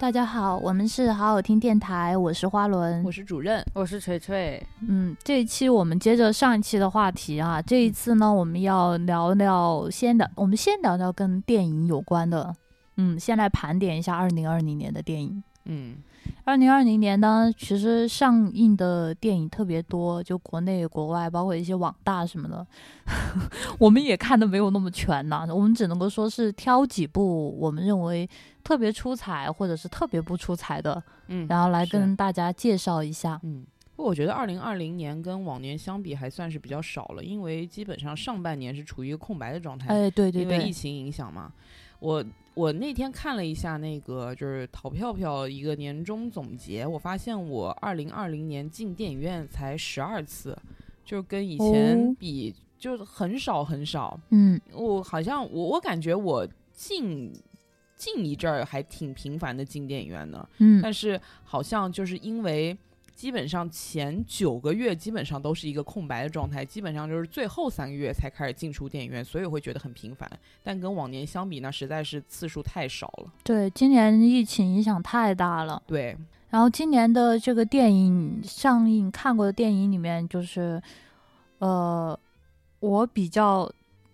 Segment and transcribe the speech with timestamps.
[0.00, 4.64] 大家好，我们是好好听电台，我是花轮，我是主任，我是锤锤。
[4.86, 12.54] 嗯，这一期我们接着上一期的话题啊，这一次呢，我们要聊聊先聊，我们先聊聊跟电影有关的。
[12.96, 15.42] 嗯，先来盘点一下二零二零年的电影。
[15.64, 15.96] 嗯，
[16.44, 22.66] 二零二零年呢，其实上映的电影特别多，就国内、国外，包括一些网大什么的，
[23.78, 25.46] 我们也看的没有那么全呢。
[25.50, 28.28] 我们只能够说是挑几部我们认为
[28.64, 33.38] 特别出彩，或者是特别不出彩的，嗯，然后来跟大家介绍一下。
[33.42, 39.88] 嗯，不过我觉得二零二零年跟往年相比还算是比较少了，因为基本上上半年是处于一个空白的状态。
[39.88, 41.52] 哎，对对对，因为疫情影响嘛，
[42.00, 42.24] 我。
[42.54, 50.58] 我那天看了一下那个就是淘票票一个年终总结，我发现我二零二零年进电影院才十二次，
[51.04, 54.18] 就跟以前比就很少很少。
[54.30, 57.32] 嗯，我好像我我感觉我近
[57.94, 62.76] 近一阵儿还挺频繁的进电影院的，嗯，但是好像就是因为。
[63.18, 70.30] 基本上前九个月基本上都是一个空白的状态，基本上就是最后三个月才开始进出电影院，所以会觉得很频繁。
[70.62, 73.32] 但跟往年相比呢，实在是次数太少了。
[73.42, 75.82] 对，今年疫情影响太大了。
[75.84, 76.16] 对，
[76.50, 80.80] 然后今年的这个电影上映看过的电影里面，就是，
[81.58, 82.16] 呃，
[82.78, 83.68] 我比较。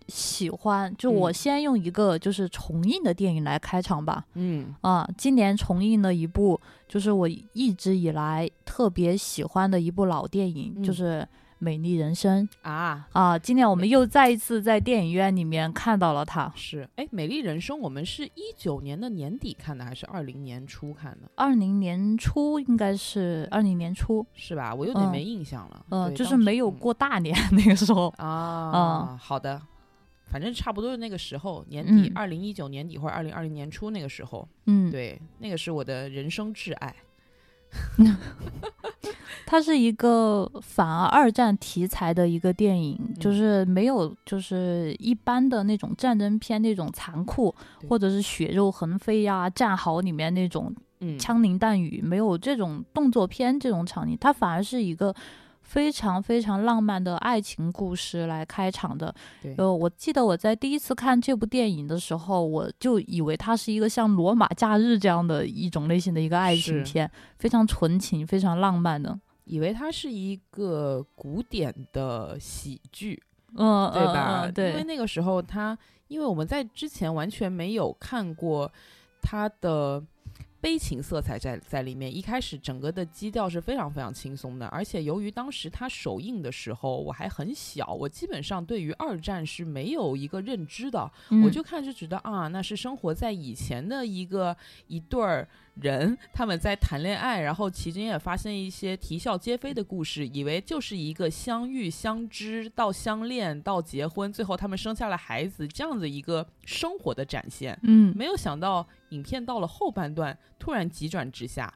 [0.08, 4.24] 喜欢，就我先用一个就是重映的电影来开场吧。
[4.34, 11.20] 嗯啊，今年重映了一部就是我一直以来特别喜欢的一部老电影，就是
[11.58, 13.38] 《美丽人生》啊啊！
[13.38, 16.52] 今年我们又再一次在电影院里面看到了它。
[16.54, 21.30] 是，哎，《美丽人生》我们是一九年的年底看的，还是二零年初看的？
[21.36, 24.74] 二零年初应该是二零年初，是吧？
[24.74, 25.86] 我有点没印象了。
[25.88, 28.70] 嗯，就是没有过大年 那个时候啊。
[28.74, 29.62] 嗯，好的。
[30.26, 36.94] 反正差不多是那个时候，年底，二零一九年底或者二零二零年初那个时候，嗯，对，那个是我的人生挚爱。
[39.46, 47.54] 它是一个反而二战题材的一个电影，就是没有就是一般的那种战争片那种残酷，
[47.88, 50.74] 或者是血肉横飞呀，战壕里面那种
[51.18, 55.14] 枪林弹雨，没有这种动作片这种场景，它反而是一个。
[55.64, 59.12] 非常非常浪漫的爱情故事来开场的。
[59.56, 69.18] 呃，我记得我在第一次看这部电影的时候，我就以为它是一个像《罗马假日》这样的一种类型的一个爱情片，非常纯情、非常浪漫的。
[69.44, 73.20] 以为它是一个古典的喜剧，
[73.56, 74.48] 嗯，对吧？
[74.54, 75.76] 对，因为那个时候他，
[76.08, 78.70] 因为我们在之前完全没有看过
[79.20, 80.02] 他的。
[80.64, 91.12] 悲情色彩在在里面，一开始整个的基调是非常非常轻松的，而且由于当时它首映的时候我还很小，我基本上对于二战是没有一个认知的，
[91.44, 95.46] 我就看就觉得啊，那是生活在以前的一个一对儿。
[95.74, 107.78] 人他们在谈恋爱，然后其中也发生一些啼笑皆非的故事，以为就是一个相遇、相知到相恋到结婚，最后他们生下了孩子这样子一个生活的展现。
[107.82, 111.72] 嗯，没有想到影片到了后半段突然急转直下。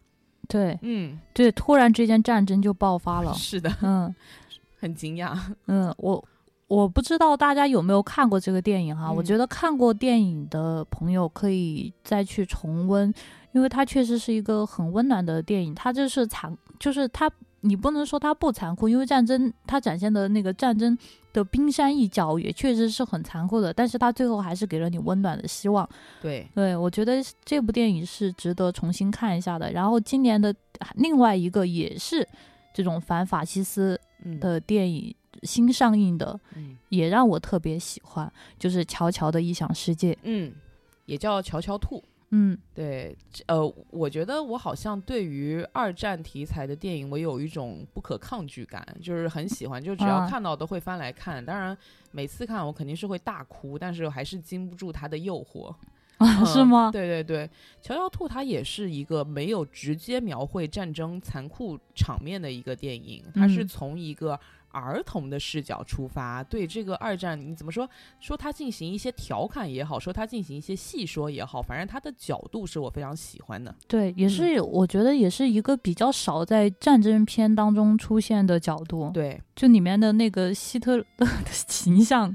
[0.49, 3.35] 对，嗯，对，突然之间战争就爆发了。
[3.35, 4.15] 是的，嗯，
[4.79, 5.37] 很惊讶。
[5.67, 6.25] 嗯，我
[6.69, 9.11] 我不知道大家有没有看过这个电影哈？
[9.11, 13.13] 我觉得看过电影的朋友可以再去重温。
[13.53, 17.29] 因为它确实是一个很温暖的电影，它就是残，就是它，
[17.63, 20.97] 你不能说它不残酷，因为战争它展现的那个战争
[21.33, 25.89] 的冰山一角也确实是很残酷的，但是它最后还是给了你温暖的希望。
[26.21, 29.73] 对，对我觉得这部电影是值得重新看一下的。
[29.73, 30.55] 然后今年的
[30.97, 32.29] 另外一个也是
[32.75, 33.99] 这种反法西斯
[34.39, 35.13] 的电影
[35.43, 36.39] 新上映的，
[36.89, 40.13] 也让我特别喜欢，就是《乔乔的异想世界》。
[40.23, 40.53] 嗯，
[41.07, 41.99] 也叫《乔乔兔》。
[42.31, 43.17] 嗯，对，
[43.47, 51.43] 呃，我觉得我好像对于二战题材的电影，我有一种不可抗拒感，就是很喜欢，就只要看到都会翻来看。
[51.43, 51.75] 当然，
[52.11, 55.75] 每次看我肯定是会大哭，但是还是经不住它的诱惑，
[56.45, 56.91] 是吗？
[56.93, 57.47] 对对对，
[57.81, 64.39] 《乔乔兔》它也是一个没有直接描绘战争残酷场面的一个电影，它是从一个。
[64.79, 67.89] 儿童的视角出发，对这个二战你怎么说？
[68.21, 73.75] 说他进行一些调侃也好，说他进行一些细说也好，反正他的角度是我非常喜欢的。
[73.87, 79.11] 对，也是我觉得也是一个比较少在战争片当中出现的角度。
[79.13, 82.35] 对，就里面的那个希特勒的形象，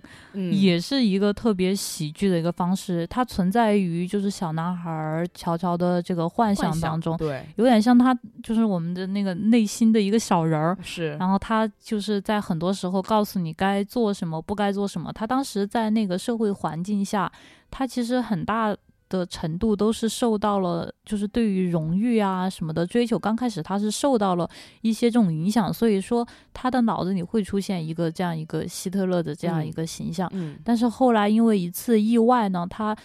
[0.51, 3.07] 也是一个特别喜剧的一个方式。
[3.07, 10.77] 它存在于就是小男孩乔乔的这个幻想当中，对，有点像他就是我们的那个内心的一个小人儿。
[10.81, 15.11] 是，然后他就是在很多时候告诉你该做什么，不该做什么。
[15.13, 17.31] 他当时在那个社会环境下，
[17.71, 18.75] 他其实很大
[19.09, 24.49] 的程度都是受到了，就是对于荣誉啊什么的追求，刚开始他是受到了
[24.81, 30.27] 一些这种影响，所以说他的脑子里会出现一个这样一个希特勒的这样一个形象。
[30.33, 32.95] 嗯但是后来因为一次意外呢，他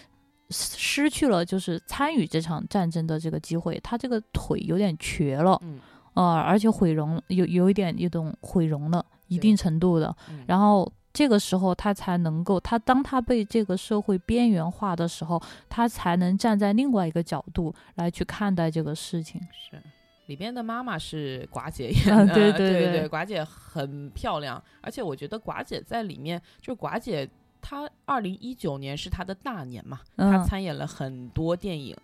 [0.49, 5.79] 失去了就是参与这场战争的这个机会，他这个腿有点瘸了，嗯
[6.15, 19.41] 呃，而且毁容有有一点一种毁容了一定程度的，嗯然后这个时候他才能够，他当他被这个社会边缘化的时候，他才能站在另外一个角度来去看待这个事情。
[19.53, 19.81] 是。
[20.27, 27.27] 里边的妈妈是寡姐演的，啊对对对对寡姐很漂亮，而且我觉得寡姐在里面，就是寡姐
[27.59, 31.97] 她二零一九年是她的大年嘛，她嗯参演了很多电影，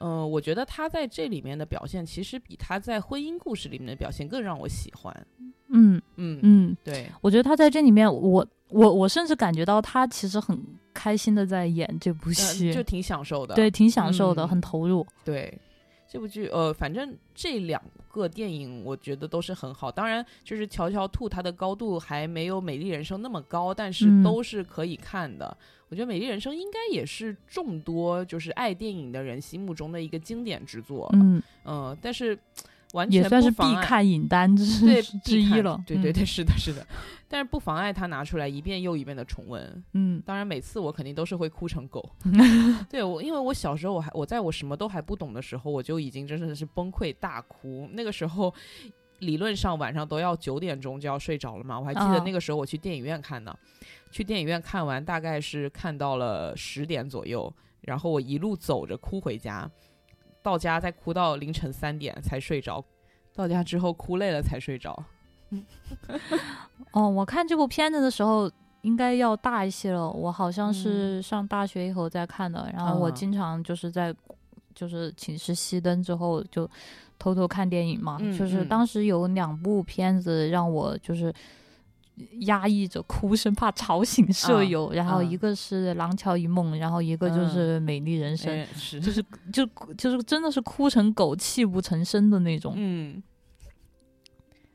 [0.00, 5.26] 嗯、我觉得他在这里面的表现，其实比他在婚姻故事里面的表现更让我喜欢。
[5.70, 10.58] 嗯嗯，嗯，对，我觉得他在这里面，我我我甚至感觉到他其实很
[10.94, 13.54] 开心的在演这部呃戏，就挺享受的。
[13.54, 15.06] 对，挺享受的，嗯很投入。
[15.24, 15.58] 对，
[16.08, 19.92] 这部剧呃，反正这两个电影我觉得都是很好。
[19.92, 25.54] 当然，就是《乔乔兔》它的高度还没有《美丽人生》那么高，但是嗯都是可以看的。
[25.90, 31.10] 我觉得《美丽人生》应该也是众多就是爱电影的人心目中的一个经典之作。
[31.12, 32.38] 嗯，嗯、但是
[32.92, 35.76] 完全也算是必看影单之对 之一了。
[35.78, 36.86] 嗯对对对，是的，是的。
[37.30, 39.84] 但是不妨碍他拿出来一遍又一遍的重温。
[39.92, 42.08] 嗯当然，每次我肯定都是会哭成狗。
[42.88, 47.88] 对我，因为我小时候我还我在我什么都还不懂的时候，我就已经真的是崩溃大哭。
[47.92, 48.52] 那个时候
[49.18, 51.78] 理论上晚上都要九点钟就要睡着了嘛。
[51.78, 53.54] 我还记得啊那个时候我去电影院看的，
[54.10, 57.52] 去电影院看完大概是看到了十点左右，
[57.82, 59.70] 然后我一路走着哭回家，
[60.42, 62.84] 到家再哭到凌晨三点才睡着。
[63.34, 65.04] 到家之后哭累了才睡着。
[66.92, 68.50] 哦，我看这部片子的时候
[68.82, 70.10] 应该要大一些了。
[70.10, 74.14] 我好像嗯是上大学以后再看的，然后我啊经常就是在
[74.74, 76.68] 就是寝室熄灯之后就
[77.18, 78.18] 偷偷看电影嘛。
[78.20, 81.32] 嗯就是嗯当时有两部片子让我就是。
[82.40, 84.92] 压抑着哭声，怕吵醒舍啊友。
[84.92, 88.52] 然后啊一个是《廊桥遗梦》，然后一个就嗯是《美丽人生》
[89.00, 89.66] 就是就
[89.96, 92.74] 就是真的是哭成狗，泣不成声的那种。
[92.76, 93.22] 嗯，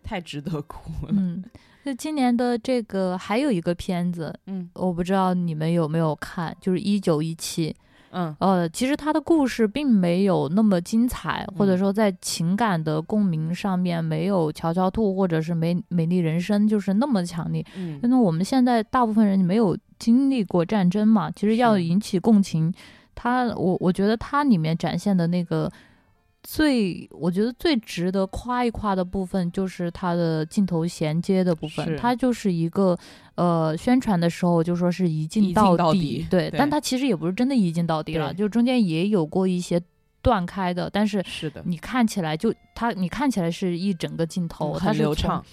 [0.04, 1.14] 太值得哭了。
[1.16, 1.44] 嗯，
[1.84, 7.76] 那今年的这个还有一个片子，嗯我不知道你们有没有看，就是一九一七。
[8.14, 8.36] 嗯。
[8.40, 11.78] 呃，其实他的故事并没有那么精彩，或者嗯。
[11.78, 17.66] 说在情感的共鸣上面没有《乔乔兔》或者是美《美丽人生》就是那么强烈。
[17.76, 18.00] 嗯。
[18.02, 22.74] 因为我们现在大部分人没有经历过战争嘛，其实要引起共情，
[23.16, 25.72] 他我我觉得它里面展现的那个
[26.44, 32.98] 最，我觉得最值得夸一夸的部分就是它的镜头衔接的部分，它就是一个
[33.36, 39.82] 呃宣传的时候就说是一一镜镜到到底对，但它其实也不是真的一镜到底了，就中间也有过一些
[40.22, 45.44] 断开的，但是是的，你看起来就它你看起来是一整个镜头，很流畅。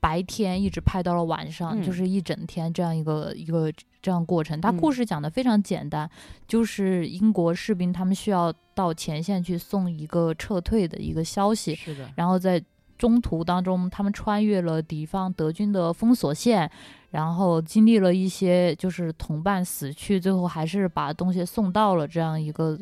[0.00, 4.60] 白天一直拍到了晚上，嗯就是一整天这样一个一个这样过程。
[4.60, 6.08] 他嗯故事讲的非常简单，
[6.46, 12.62] 就是英国士兵他们需要到前线去送一个撤退的一个消息，是的，然后在
[12.96, 16.68] 中途当中，他们穿越了敌方德军的封锁线，
[17.10, 22.78] 然后经历了一些就是同伴死去，最后还是把东西送到了这样一个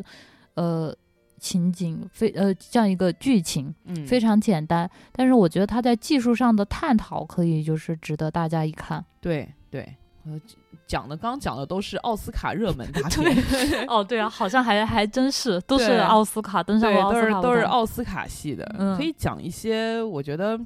[0.54, 0.94] 呃
[1.38, 3.74] 情景，非呃这样一个剧情。
[3.84, 9.04] 嗯，非常简单，但是我觉得它在技术上的探讨可以就是值得大家一看。
[9.20, 9.88] 对对。
[10.28, 10.40] 呃，
[10.88, 20.02] 讲的刚讲的都是奥斯卡热门大片， 哦，对啊，好像还还真是都是奥斯卡登上对，过奥都是都是奥斯卡系的，嗯可以讲一些。
[20.02, 20.58] 我觉得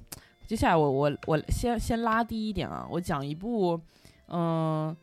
[0.47, 3.79] 接下来我我我先先拉低一点啊，我讲一部，
[4.29, 4.97] 嗯、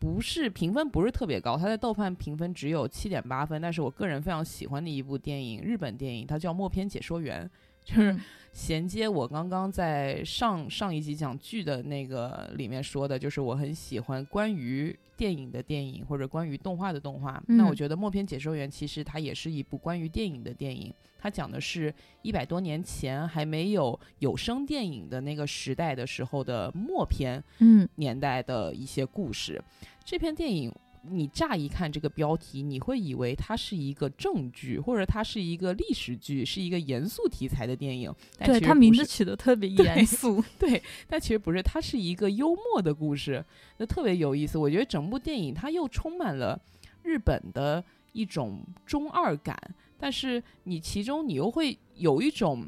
[0.00, 7.48] 不是评分不是特别高，它在豆瓣评分只有七点八分，但是我个人非常喜欢的一部电影，日本电影，它叫《默片解说员》，
[7.88, 8.20] 就是嗯
[8.52, 17.40] 衔接我刚刚在上上一集讲剧的那个里面说的，就是我很喜欢关于电影的电影或者关于动画的动画。
[17.46, 29.62] 那我嗯觉得《默片解说员》其实它也是一部关于电影的电影，它讲的是一百多年前还没有有声电影的那个时代的时候的默片嗯年代的一些故事。
[30.04, 30.72] 这篇电影。
[31.02, 38.14] 你乍一看这个标题，你会以为它是一个正剧，或者它是一个历史剧，是一个严肃题材的电影。
[38.36, 40.44] 但对其实不是他名字取得特别严肃。
[40.60, 43.42] 对，但其实不是，它是一个幽默的故事，
[43.78, 44.58] 那特别有意思。
[44.58, 46.60] 我觉得整部电影它又充满了
[47.02, 49.58] 日本的一种中二感，
[50.00, 52.66] 但是你其中你又会有一种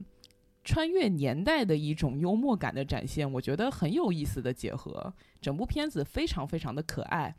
[0.63, 5.13] 穿越年代的一种幽默感的展现，我觉得很有意思的结合。
[5.41, 7.35] 整部片子非常非常的可爱，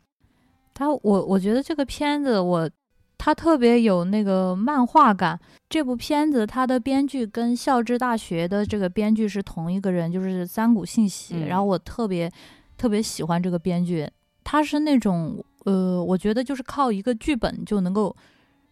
[0.74, 2.68] 他我我觉得这个片子我
[3.16, 5.40] 他特别有那个漫画感。
[5.70, 11.34] 这部片子它的编剧跟孝之大学的这个编剧是同一个人，就是三谷信息。
[11.36, 12.30] 嗯然后我特别
[12.76, 14.08] 特别喜欢这个编剧，
[14.42, 18.14] 他是那种呃，我觉得就是靠一个剧本就能够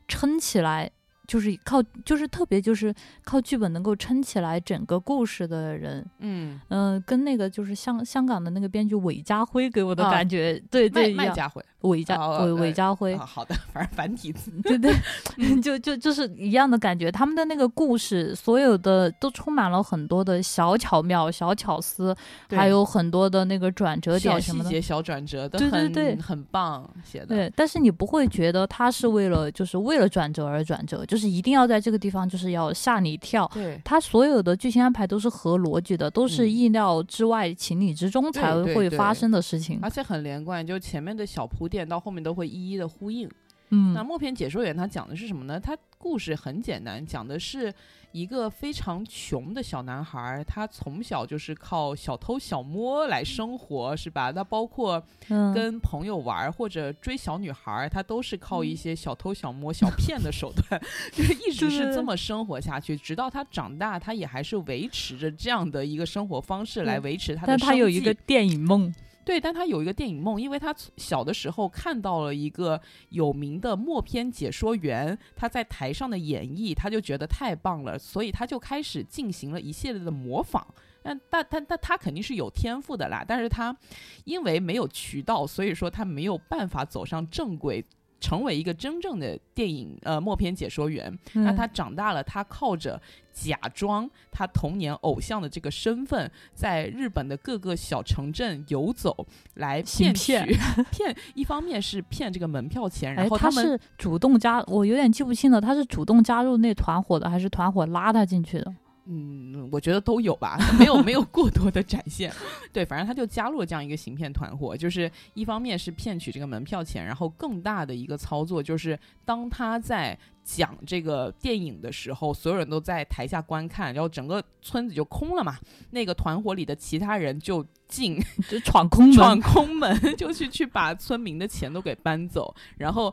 [0.07, 0.91] 撑起来。
[1.27, 2.93] 就是靠，就是特别就是
[3.25, 11.27] 靠剧本能够撑起来整个故事的人，嗯，嗯、跟那个就是香香港的那个编剧韦家辉给我的啊感觉，对对一样。
[11.27, 14.95] 麦家辉，韦家韦韦家辉啊，，好的， 反正繁体字， 对对，
[15.61, 17.11] 就就就是一样的感觉。
[17.11, 22.15] 他们的那个故事，所有的都充满了很多的小巧妙、小巧思，
[22.51, 24.71] 还有很多的那个转折点什么的。
[24.71, 27.27] 细节、小转折都对对很对很棒写的。
[27.27, 33.51] 对，但是你不会觉得他是为了就是为了转折而转折，就是一定要在这个地方就是要吓你一跳。
[33.55, 39.79] 对他所有的剧情安排都是合逻辑的，都是嗯意料之外、情理之中才会发生的事情。
[39.83, 43.27] 而且很连贯，就前面的小铺垫到后面都会一一的呼应。
[43.75, 45.59] 嗯那默片解说员他讲的是什么呢？
[45.59, 47.73] 他故事很简单，讲的是
[48.13, 54.31] 一个非常穷的小男孩儿，他从小就是靠小偷小摸来生活，是吧？
[54.35, 60.79] 那包括嗯，跟朋友玩儿或者追小女孩儿，他都是靠一些小偷小摸、小骗的手段，
[61.11, 80.67] 就是一直是这么生活下去，直到他长大，他也还是维持着这样的一个生活方式来维持他的但他有一个电影梦，对，但他有一个电影梦，因为他小的时候看到了一个有名的默片解说员，他在台上的演绎，他就觉得太棒了，所以他就开始进行了一系列的模仿。
[81.05, 83.77] 但但但但他肯定是有天赋的啦，但是他
[84.25, 87.85] 因为没有渠道，所以说他没有办法走上正轨。
[88.23, 92.99] 成为一个真正的电影呃默片解说员，那嗯他长大了，他靠着
[93.33, 100.47] 假装他童年偶像的这个身份，在日本的各个小城镇游走，来骗取骗
[100.93, 101.17] 骗。
[101.35, 108.73] 一方面是骗这个门票钱，哎然，后们他是主动加，我有点记不清了，他是主动加入那团伙的，还是团伙拉他进去的？
[109.05, 112.33] 嗯，我觉得都有吧，没有没有过多的展现。
[112.73, 125.59] 对，反正他就加入了这样一个行骗团伙，就是一方面是骗取这个门票钱，然后更大的一个操作就是当他在讲这个电影的时候，所有人都在台下观看，然后整个村子就空了嘛。
[125.91, 133.13] 那个团伙里的其他人就进就闯空门，闯空门， 就去去把村民的钱都给搬走，然后。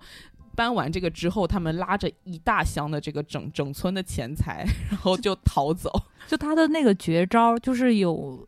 [0.60, 5.90] 搬完这个之后，他们拉着一大箱的这个整整村的钱财，然后就逃走。
[6.28, 8.46] 就他的那个绝招，就是有。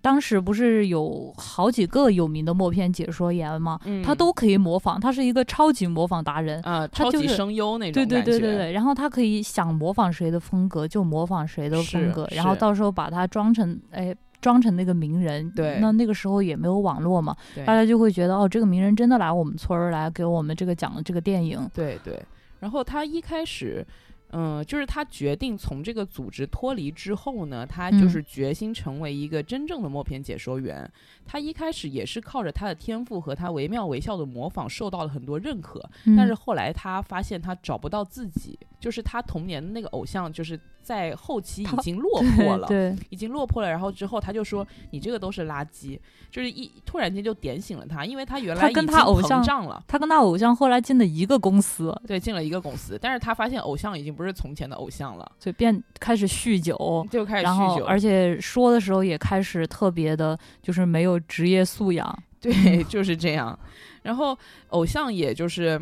[0.00, 3.76] 当时不是有好几个有名的默片解说员吗？
[3.84, 6.62] 嗯他都可以模仿，他是一个超级模仿达人。
[6.62, 8.22] 啊，他就是超级声优那种对对。
[8.22, 15.50] 对对对，然后他可以想模仿谁的风格就模仿谁的风格，然后到时候把它装成哎装成那个名人。
[15.50, 21.68] 对那那个时候也没有网络嘛，大家就会觉得哦，这个名人真的来我们村儿来给我们这个讲了这个电影。
[21.74, 22.22] 对对。
[22.60, 23.86] 然后他一开始，
[24.32, 30.88] 嗯、就是他决定从这个组织脱离之后呢，他就嗯是决心成为一个真正的默片解说员。
[31.24, 35.82] 他一开始也是靠着他的天赋和他惟妙惟肖的模仿受到了很多认可，
[36.16, 43.70] 但是嗯后来他发现他找不到自己，就是他童年的那个偶像，就是在后期已经落魄了，对，已经落魄了。
[43.70, 45.98] 然后之后他就说：“你这个都是垃圾。”
[46.30, 49.82] 就是一突然间就点醒了他，因为他原来他跟他偶像了。
[49.86, 62.16] 他跟他偶像后来进了一个公司，对，进了一个公司，但是他发现偶像已经不是从前的偶像了，就变开始酗酒，就开始酗酒，而且说的时候也开始特别的，就是没有职业素养。
[62.40, 63.58] 对，就是这样。
[64.02, 64.36] 然后
[64.68, 65.78] 偶像也就是，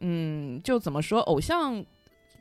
[0.00, 1.84] 嗯，就怎么说，偶像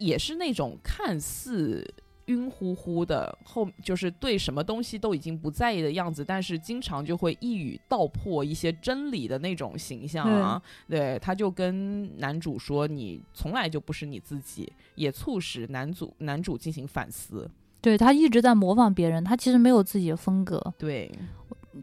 [0.01, 1.87] 也是那种看似
[2.25, 10.61] 晕乎乎的，后就是对什么东西都已经不在意的样子，但是经常就会一语道破一些真理的那种形象啊。
[10.87, 17.49] 对，他就跟男主说：“你从来就不是你自己。”也促使男主男主进行反思。
[17.81, 20.73] 对他一直在模仿别人，他其实没有自己的风格。
[20.77, 21.11] 对，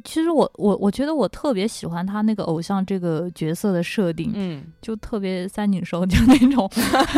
[0.05, 6.71] 其实我我我觉得我特别喜欢他那个偶像这个角色的设定，嗯，就特别三井寿 就那种，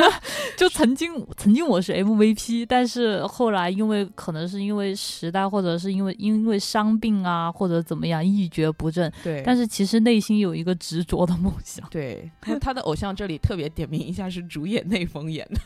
[0.56, 9.42] 就曾经曾经我是 MVP，但是后来因为可能是因为时代，或者是因为因为伤病啊，或者怎么样一蹶不振，对。
[9.44, 11.86] 但是其实内心有一个执着的梦想。
[11.90, 15.60] 对，他他的偶像这里特别点名一下是主演内丰演的，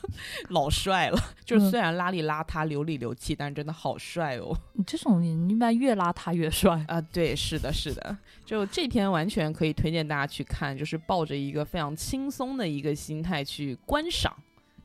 [0.48, 1.18] 老帅了。
[1.44, 4.56] 就是嗯虽然邋里邋遢、流里流气，但是真的好帅哦。
[4.72, 6.82] 你这种人一般越邋遢越帅。
[6.94, 14.32] 啊，对，是的，是的，就这篇完全可以推荐大家去看，就是抱着一个非常轻松的一个心态去观赏，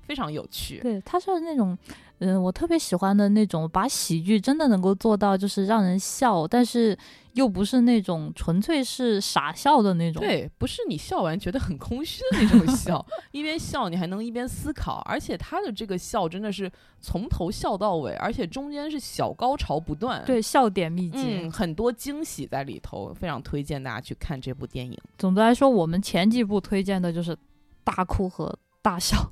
[0.09, 0.79] 非常有趣。
[0.79, 1.77] 对，他是那种，
[2.17, 6.97] 嗯，我特别喜欢的那种，把喜剧真的能够做到，就是让人笑，但是
[7.33, 10.19] 又不是那种纯粹是傻笑的那种。
[10.19, 20.25] 对，不是你笑完觉得很空虚的那种笑， 一边笑你还能一边思考，而且他的这个笑真的是从头笑到尾，而且中间是小高潮不断。
[20.25, 24.97] 对，笑点密集，嗯，很多惊喜在里头，非常推荐大家去看这部电影。
[25.19, 27.37] 总的来说，我们前几部推荐的就是
[27.83, 29.31] 大哭和大笑。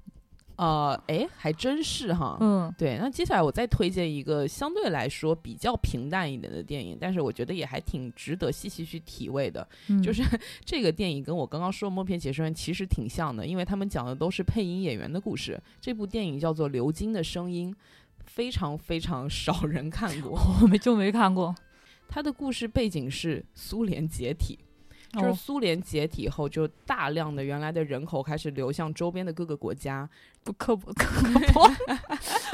[0.58, 2.98] 呃，哎，还真是哈，嗯，对。
[3.00, 9.68] 那接下来我再推荐一个相对来说比较平淡一点的电影，但是我觉得也还挺值得细细去体味的。
[10.04, 10.24] 就是
[10.66, 15.62] 这个电影跟我刚刚说《默片解说员》其实挺像的，因为他们讲的都是配音演员的故事。
[15.80, 17.72] 这部电影叫做《流金的声音》，
[18.26, 21.56] 非常非常少人看过， 我们就没看过。
[22.10, 24.58] 它的故事背景是苏联解体。
[25.14, 30.08] 就是苏联解体后，就大量的原来的人口开始流向周边的各个国家。
[30.48, 31.68] 不刻薄， 刻薄，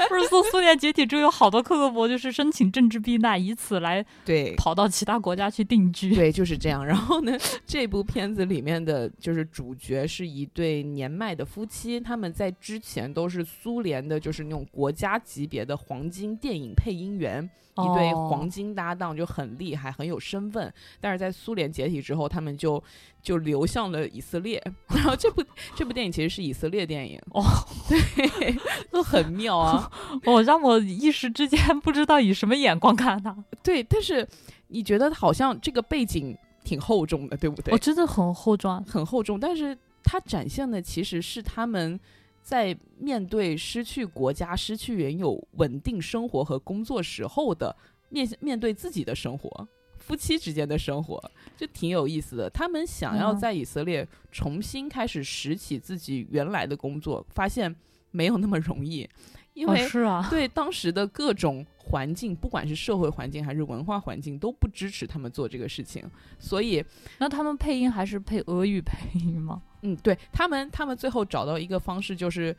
[0.08, 6.12] 不是说苏联解体之后有好多克格勃就是申请政治避难，以此来对跑到其他国家去定居。
[6.12, 6.84] 对，就是这样。
[6.84, 17.48] 然后呢，这部片子里面的就是主角是一对年迈的夫妻，他们在之前都是苏联的，就是那种国家级别的黄金电影配音员。
[17.76, 20.72] 一对黄金搭档就很厉害，很有身份。
[21.00, 22.80] 但是在苏联解体之后，他们就
[23.24, 24.62] 就流向了以色列。
[24.94, 25.42] 然后这部
[25.74, 27.42] 这部电影其实是以色列电影哦，
[27.88, 28.56] 对，
[28.92, 29.90] 都很妙啊！
[30.24, 33.36] 哦，让我一时之间不知道以什么眼光看它。
[33.64, 34.28] 对，但是
[34.68, 37.72] 你觉得好像这个背景挺厚重的，对不对？
[37.72, 39.40] 我真的很厚重，很厚重。
[39.40, 41.98] 但是它展现的其实是他们。
[42.44, 47.74] 在面对失去国家、失去原有稳定生活和工作时候的
[48.10, 49.66] 面面对自己的生活，
[50.06, 52.50] 夫妻之间的生活，就挺有意思的。
[52.50, 57.74] 他们想要在以色列重新开始拾起自己原来的工作，发现
[58.10, 59.08] 没有那么容易，
[59.54, 66.04] 因为是啊，对当时的各种环境，不管是社会环境还是文化环境，都不支持他们做这个事情。
[66.38, 66.84] 所以，
[67.18, 69.62] 那他们配音还是配俄语配音吗？
[69.82, 72.54] 嗯，对他们，他们最后找到一个方式，就是，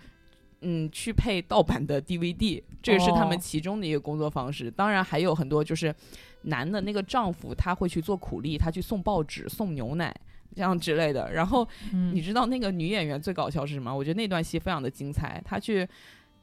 [0.68, 4.72] 嗯，去配盗版的 DVD，这个是他们其中的一个工作方式。
[4.72, 5.94] 当然还有很多，就是
[6.42, 10.12] 男的那个丈夫，他会去做苦力，他去送报纸、送牛奶
[10.56, 11.32] 这样之类的。
[11.32, 11.68] 然后
[12.14, 13.96] 你知道那个女演员最搞笑是什么？
[13.96, 15.40] 我觉得那段戏非常的精彩。
[15.46, 15.88] 她去，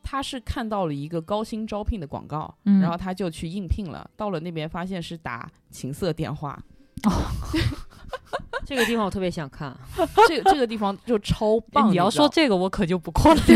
[0.05, 4.09] 她是看到了一个高薪招聘的广告，然后她就去应聘了。
[4.17, 6.63] 到了那边发现是打情色电话。
[8.65, 9.77] 这个地方我特别想看，
[10.29, 11.91] 这个这个地方就超棒。
[11.91, 13.41] 你要说这个，我可就不过了。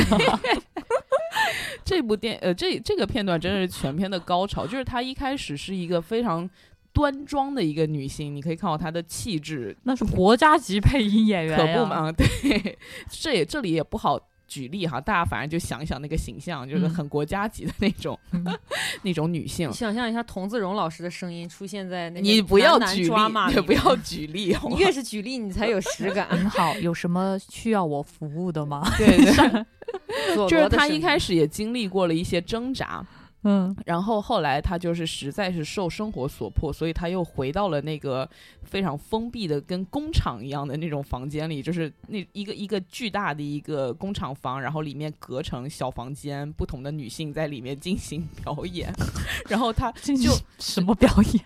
[1.85, 6.49] 这部电呃，这这个片段真的是全片的高潮，就是她一开始是一个非常
[6.93, 12.11] 端庄的一个女性，你可以看到她的气质，那是国家级配音演员，可不嘛？
[12.11, 12.77] 对，
[13.09, 14.21] 这也这里也不好。
[14.47, 18.19] 举例哈，大家反正就想一想那个形象，就是很国家级的那种
[19.03, 19.73] 那种女性。
[19.73, 26.29] 想象一下童自荣老师的声音出现在那，你不要举例，也不要举例，你越是举例，你才有实感。
[26.29, 28.89] 很 好，有什么需要我服务的吗？
[28.97, 33.05] 对对， 就是他一开始也经历过了一些挣扎。
[33.43, 38.29] 嗯，然后后来他就是实在是受生活所迫，所以他又回到了那个
[38.65, 48.93] 非常封闭的跟工厂一样的那种房间里，就是那一个一个巨大的一个工厂房，然后里面隔成小房间，不同的女性在里面进行表演，
[49.49, 51.45] 然后他就什么表演？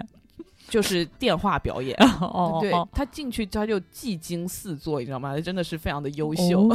[0.70, 1.94] 就是电话表演。
[2.22, 5.34] 哦，对他进去他就技惊四座，你知道吗？
[5.34, 6.66] 他真的是非常的 优秀，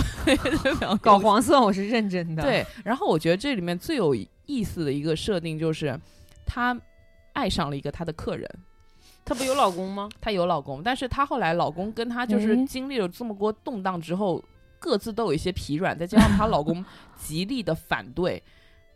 [1.02, 2.44] 搞黄色我是认真的。
[2.44, 4.16] 对，然后我觉得这里面最有。
[4.46, 6.00] 意思的一个设定就是，
[6.46, 6.80] 她
[7.34, 8.50] 爱上了一个她的客人，
[9.24, 10.10] 她不有老公吗？
[10.22, 14.44] 她有老公，但是她后来老公跟她就是经历了这么多动荡之后，
[14.80, 16.84] 各自都有一些疲软，再加上她老公
[17.18, 18.42] 极力的反对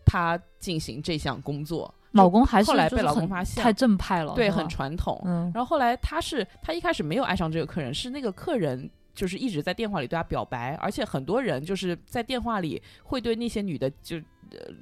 [0.05, 5.19] 她进行这项工作，老公还是后来被老公发现太正派了，对，很传统。
[5.53, 14.17] 然后后来她是她一开始没有爱上这个客人，是那个客人就是一直在电话里对她表白，而且很多人就是在电话里会对那些女的就。
[14.51, 14.73] 呃，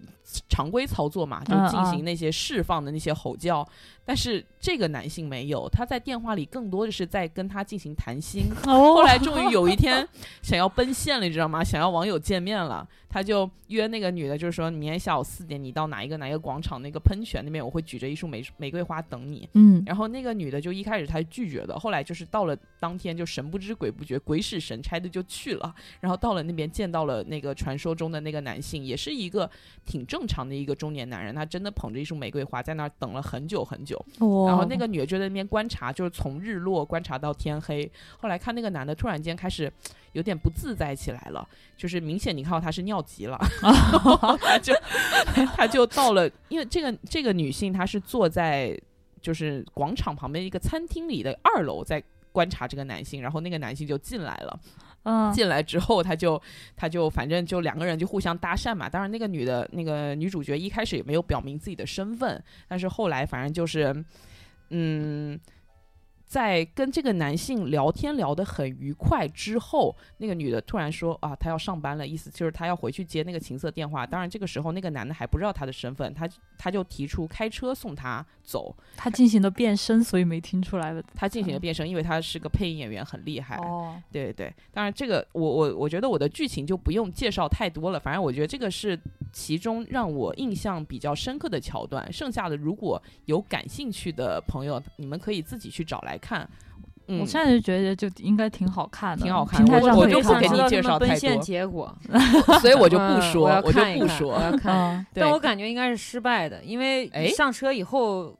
[0.49, 3.67] 常规操作嘛，就进行那些释放的那些吼叫，
[4.05, 8.45] 但是这个男性没有，他在电话里更多的是在跟他进行谈心。
[8.65, 10.07] 后来终于有一 天
[10.41, 11.63] 想要奔现了，你知道吗？
[11.63, 19.47] 想要网友见面了，他就约那个女的，就是说明天下午四点你到哪一个哪一个广场那个喷泉那边，我会举着一束玫玫瑰花等你。
[19.53, 29.49] 嗯，然后那个女的就一开始她拒绝的，后来就是到了当天就神不知鬼不觉，鬼使神差的就去了，然后到了那边见到了那个传说中的那个男性，也是一个。
[29.85, 33.97] 挺正常的一个中年男人，他真的捧着一束玫瑰花在那儿等了很久很久。
[34.19, 37.89] 哇，然后那个女的就在那边观察，就是从日落观察到天黑。
[38.17, 39.71] 后来看那个男的突然间开始
[40.13, 43.37] 有点不自在起来了，就是明显你看到他是尿急了，
[44.39, 44.73] 他就
[45.55, 48.79] 他就到了，因为这个这个女性她是坐在
[49.21, 54.59] 就是广场旁边一个餐厅里的二楼在观察这个男性，然后那个男性就进来了。
[55.03, 56.41] 嗯，进来之后，他就
[56.75, 58.89] 他就反正就两个人就互相搭讪嘛。
[58.89, 64.05] 当然，那个女的那个女主角一开始也没有表明自己的身份，但是后来反正就是，
[64.69, 65.39] 嗯。
[66.27, 74.05] 在跟这个男性聊天聊得很愉快之后，那个女的突然说啊，她要上班了，意思就是她要回去接那个情色电话。
[74.05, 78.75] 当然，这个时候那个男的还不知道她的身份，他他就提出开车送她走。
[78.97, 81.01] 他进行了变声，所以没听出来了。
[81.15, 83.55] 他进行了变声，因为他是个配音演员，很厉害。
[83.57, 88.99] 哦，对对对，当然这个我我我觉得我的剧情就不用介绍太多了，反正我觉得这个是
[89.31, 92.11] 其中让我印象比较深刻的桥段。
[92.11, 96.47] 剩下的如果有感兴趣的朋友，你们可以自己去找来看。
[97.09, 101.97] 嗯我，现在就觉得就应该挺好看的，挺好看平台上我就不给你介绍太多结果，
[102.59, 104.41] 所以我就不嗯说，我就看看我不说。
[104.41, 104.75] 要看。
[104.75, 108.35] 嗯，但我感觉应该是失败的，因为哎上车以后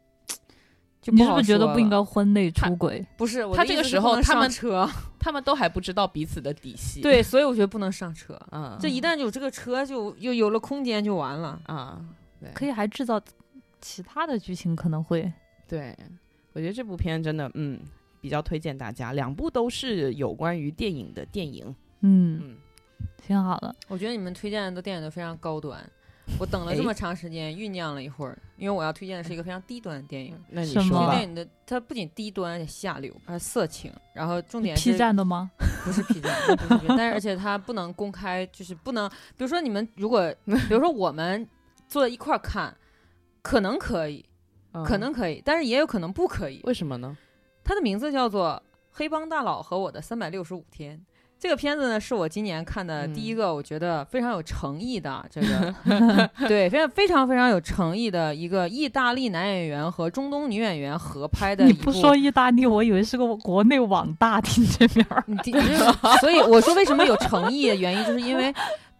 [1.02, 3.06] 就 你不是不是觉得不应该婚内出轨？
[3.16, 4.86] 不是，他这个时候他们车，
[5.18, 8.38] 他们都还不知道彼此的底细。，对，所以我觉得不能上车。
[8.52, 11.58] 嗯，这一旦有这个车，就又有了空间，就完了。
[11.68, 12.02] 啊，
[12.54, 13.18] 可以还制造
[13.80, 15.32] 其他的剧情，可能会
[15.70, 15.96] 对，
[16.58, 17.80] 我觉得这部片真的，嗯，
[18.20, 19.14] 比较推荐大家。
[19.14, 21.64] 两部都是有关于电影的电影，
[22.02, 22.58] 嗯嗯，
[23.22, 23.76] 挺好的。
[23.88, 25.80] 我觉得你们推荐的电影都非常高端。
[26.40, 30.36] 我等了这哎么长时间，酝酿了一会儿，因为我要推荐的是一个非常低端的电影。
[30.50, 31.30] 那你说吧这个电。
[31.30, 35.52] 影的它不仅低端，而且下流，还色情，然后重点 P 是站的吗？
[35.86, 41.48] 不是 P 站，不是 P 站，但是而且它不能公开，就是不能，比如说你们如果，比如说我们
[41.88, 42.76] 坐在一块儿看，
[43.44, 44.26] 可能可以，
[44.86, 46.62] 可嗯能可以，但是也有可能不可以。
[46.64, 47.16] 为什么呢？
[47.64, 48.62] 它的名字叫做
[48.92, 50.98] 《黑帮大佬和我的三百六十五天》。
[51.40, 61.64] 这个片子呢，是我今年看的第一嗯个，我觉得非常有诚意的这个， 对，非常非常非常有诚意的一个意大利男演员和中东女演员合拍的。
[61.66, 65.24] 你不说意大利，我以为是个国内网大听这边儿。
[65.28, 65.54] 你听，
[66.22, 68.52] 所以我说为什么有诚意的原因，就是因为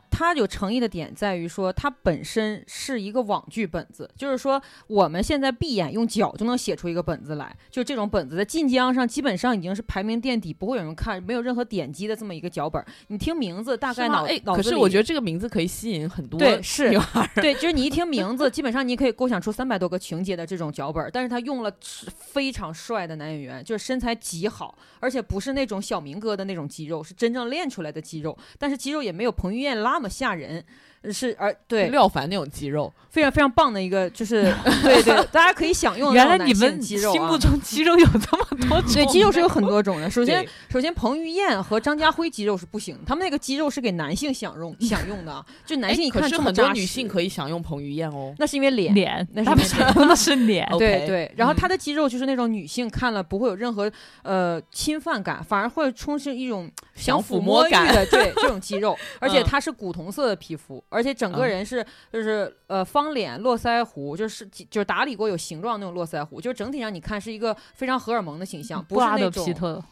[0.10, 12.84] 它有诚意的点在于说，它本身是一个网剧本子，就是说我们现在闭眼用脚就能写出一个本子来，就这种本子在晋江上基本上已经是排名垫底，不会有人看，没有任何点击的这么一个脚本。
[13.08, 17.42] 你听名字，大概脑哎，脑子里可是我觉得这个名字可以吸引很多对 是女孩儿。
[17.42, 30.64] 对，就是你一听名字，基本上你可以构想出三百多个情节的这种脚本儿，但是他用了是非常帅的男演员，就是身材极好，而且不是那种小明哥的那种肌肉，是真正练出来的肌肉，但是肌肉也没有彭于晏那么吓人。
[31.12, 34.44] 是，而对廖凡那种肌肉，非常非常棒的一个，就是
[34.84, 38.94] 对对，大家可以享用原来你们心目中肌肉有这么多 种？
[38.94, 40.10] 对，肌肉是有很多种的。
[40.10, 48.34] 首先，首先彭于晏和张家辉肌肉是不行，他们那个肌肉是给男性享用享用的， 就男哎性一看可是这么扎实很多女性可以享用彭于晏哦。
[48.38, 50.68] 那是因为脸脸， 那是他们因为想用的是脸。
[50.78, 53.92] 对对，然后他的肌肉就是那种女性看了不会有任何
[54.24, 69.84] 呃侵犯感，反而会充斥一种想抚抚摸感欲的对这种肌肉，而且他是古铜色的皮肤，而且整个嗯人是就是呃方脸络腮胡，就是就是打理过有形状那种络腮胡，就是整体上你看是一个非常荷尔蒙的形象，不是那种皮特，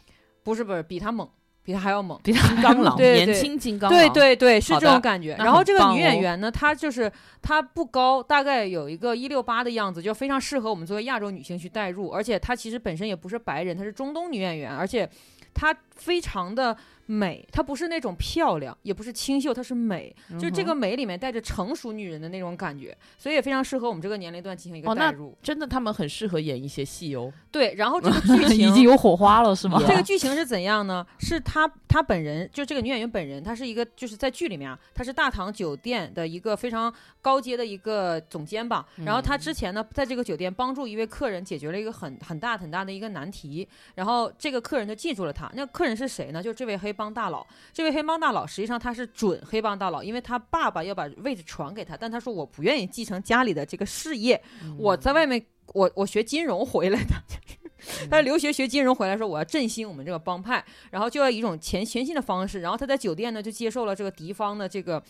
[0.42, 1.28] 不是不是比他猛，
[1.62, 2.18] 比他还要猛。
[2.22, 3.98] 比他金刚狼，年轻金刚狼。
[3.98, 5.36] 对对对，是这种感觉。
[5.38, 12.10] 然后这个女演员呢，她就是她不高，大概有一个一六八的样子，就非常适合我们作为亚洲女性去代入。
[12.10, 15.08] 而且她其实本身也不是白人，她是中东女演员，而且
[15.54, 25.36] 她非常的美，她不是那种漂亮，也不是清秀，她是美，嗯就这个美里面带着成熟女人的那种感觉，所以也非常适合我们这个年龄段进行一个代入。
[25.42, 27.32] 真的他们很适合演一些戏哦。
[27.50, 29.80] 对，然后这个剧情 已经有火花了，是吗？
[29.86, 31.06] 这个剧情是怎样呢？
[31.18, 36.92] 是她她本人，就这个女演员本人，她是一个就是在剧里面啊，她是大唐酒店的一个非常
[37.22, 38.86] 高阶的一个总监吧。
[39.04, 45.50] 然后她之前呢，在这个酒店帮助一位客人解决了一个很很大很大的一个难题，然后这个客人就记住了她。
[45.54, 46.42] 那客人是谁呢？
[46.42, 47.46] 就是这位黑帮大佬。
[47.72, 54.42] 这位黑帮大佬实际上他是准黑帮大佬，因为他爸爸要把位置传给他，但他说我不愿意继承家里的这个事业，
[54.78, 57.14] 我在外面我我学金融回来的。
[58.10, 62.60] 他留学学金融回来说，我要振兴我们这个帮派，然后就要一种全全新的方式。
[62.60, 65.00] 然后他在酒店呢就接受了这个敌方的这个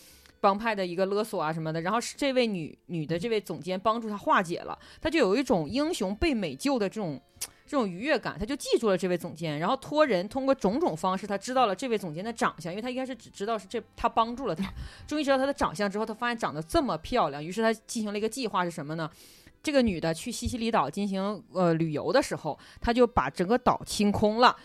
[0.41, 1.81] 帮派的一个勒索啊什么的。
[1.81, 7.19] 然后是这位女女的这位总监帮助他化解了，他就有一种英雄被美救的这种
[7.67, 14.63] 这种愉悦感，他就记住了这位总监，然后托人通过种种方式，他知道了这位总监的长相，因为他一开始只知道是这他帮助了他，
[15.05, 19.11] 终于知道他的长相之后，他发现长得这么漂亮，于是他进行了一个计划是什么呢？
[19.67, 24.55] 这个女的去西西里岛进行呃旅游的时候，她就把整个岛清空了。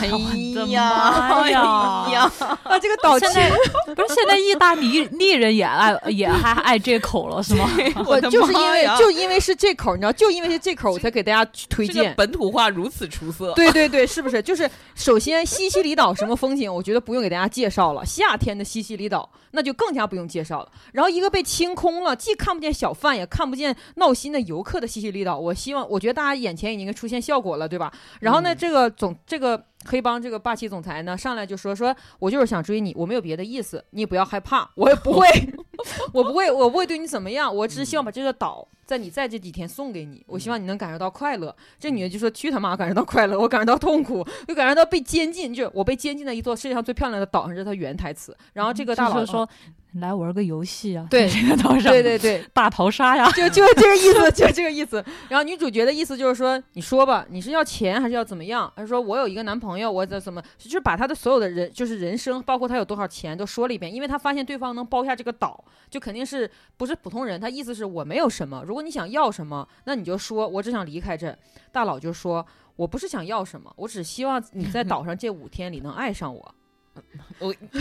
[0.00, 2.32] 哎的呀， 妈呀哎呀，
[2.64, 7.70] 啊，这个岛清现在不是 现在意大利利人也爱 也还爱这口了是吗？
[8.04, 12.14] 我就是因为就因为是这口，你知道，就因为是这口，我才给大家推这个荐。
[12.16, 14.42] 本土化如此出色，对对对，是不是？
[14.42, 18.04] 就是首先西西里岛什么风景，我觉得不用给大家介绍了。
[18.04, 20.68] 夏天的西西里岛那就更加不用介绍了。
[20.92, 27.92] 然后一个被清空了，既看不见小贩，也看不见闹心的游客的西西里岛，我希望，我觉得大家眼前已经出现效果了，对吧？
[28.20, 35.26] 然后呢，嗯这个总这个黑帮这个霸气总裁呢，上来就说说，我就是想追你，我没有别的意思，你也不要害怕，我也不会，
[36.12, 41.54] 我不会，我不会对你怎么样，我只是希望把这个岛在你在这几天送给你，我希望你能感受到快乐。
[41.78, 48.36] 这女的就说：“去他妈，感受到快乐，我感受到痛苦，又感受到被监禁，就我被监禁在一座世界上最漂亮的岛上，这是她原台词。
[48.52, 49.48] 然后这个大佬说
[49.96, 55.04] 来玩个游戏啊，对这个岛上，对对对，大逃杀呀，就就这个意思，就这个意思。
[55.28, 58.70] 然后女主角的意思就是说，你说吧，你是要钱还是要怎么样？
[58.76, 67.40] 她说我有一个男朋朋友，我怎怎么，就是把他的所有的人，就是人生，包括他有多少钱都说了一遍，因为他发现对方能包下这个岛，就肯定是不是普通人。
[67.40, 71.34] 他意思是我没有什么，如果你想要什么，那你就说，我只想离开这。
[71.72, 72.46] 大佬就说。
[72.74, 76.54] 我不是想要什么，我只希望你在岛上这五天里能爱上我。
[77.38, 77.78] 我 不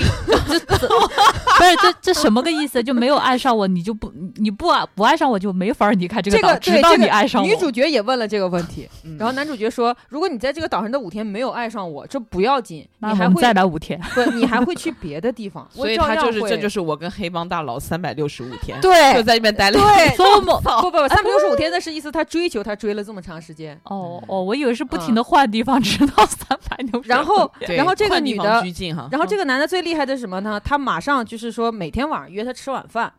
[1.63, 2.82] 是这这什么个意思？
[2.82, 7.47] 就没有爱上我，你就不你不爱不爱上我就没法离开这个岛，这个对直到你爱上我。
[7.47, 14.00] 女主角也问了这个问题，嗯然后男主角说：“如果你在这个岛上的五天没有爱上我，这不要紧，你还会再来五天。
[14.15, 15.67] 不，你还会去别的地方。
[15.69, 27.10] 所以他就是这就是我跟黑帮大佬三百六十五天，对就在那边待了对，这么不不不，三百六十五天那是意思，他追求他追了这么长时间，哦哦，我以为是不停的换地方，直到三百六十。
[27.10, 30.60] 然后然后这个女的，拘禁哈，然后这个男的最厉害的是什么呢？
[30.60, 33.14] 他马上就是说每天晚上约她吃晚饭，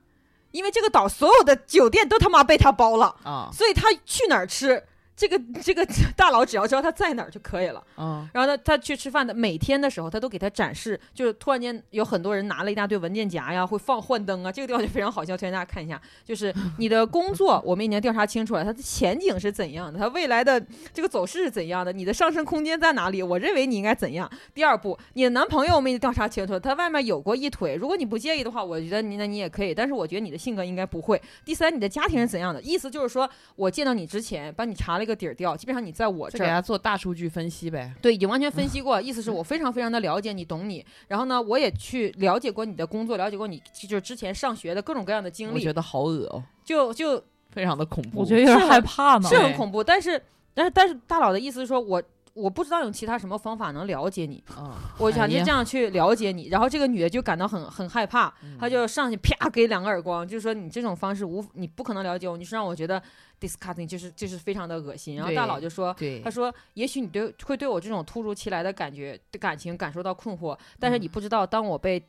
[0.51, 4.83] 因为这个岛所有的酒店都他妈被他包了，啊所以他去哪儿吃，
[5.23, 7.81] 这个这个 大佬只要知道他在哪儿就可以了。
[7.95, 16.01] 啊然后他他去吃饭的每天的时候，他都给他展示，就是突然间有很多人拿了一大堆文件夹呀，会放幻灯啊，这个地方就非常好笑，推荐大家看一下。
[16.25, 20.61] 就是 你的工作，我们已经调查清楚了，它的前景是怎样的，它未来的
[20.93, 23.23] 这个走势是怎样的，你的上升空间在哪里？
[23.23, 24.29] 我认为你应该怎样。
[24.53, 31.21] 第二步，你的男朋友我们已经调查清楚了，他外面有过一腿，如果你不介意的话，我觉得你那你也可以，但是我觉得你的性格应该不会。
[31.45, 32.61] 第三，你的家庭是怎样的？
[32.63, 36.39] 意思就是说我见到你之前，帮你查了一个底儿掉，基本上你在我这儿。
[36.39, 37.93] 就给他做大数据分析呗。
[38.01, 40.85] 对，已经完全分析过，意思是我非常非常的了解你，懂你。
[41.09, 48.21] 然后呢，我也去了解过你的工作，了解过你就是之前上学的各种各样的经历，我觉得好恶哦，就就非常的恐怖。
[48.21, 49.29] 我觉得有点害怕呢。
[49.29, 49.83] 是很恐怖。
[49.85, 50.23] 但是
[50.55, 52.03] 但是但是大佬的意思是说我。
[52.35, 56.49] 我不知道用其他什么方法能了解你，啊， 我想就这样去了解你。
[56.49, 63.03] 然后这个女的就感到很很害怕，嗯她就上去啪给两个耳光，就是说你这种方式无你不可能了解我，你是让我觉得
[63.43, 65.17] disgusting，就是就是非常的恶心。
[65.17, 72.01] 然后大佬就说，他，说：“也许你对会对我这种突如其来的感觉感情感受到困惑，但是你不知道，当我被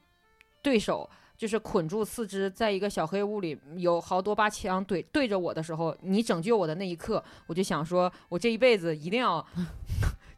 [0.61, 9.45] 对手就是捆住四肢，在一个小黑屋里有好多把枪怼对着我的时候，你拯救我的那一刻，我就想说，我这一辈子一定要。”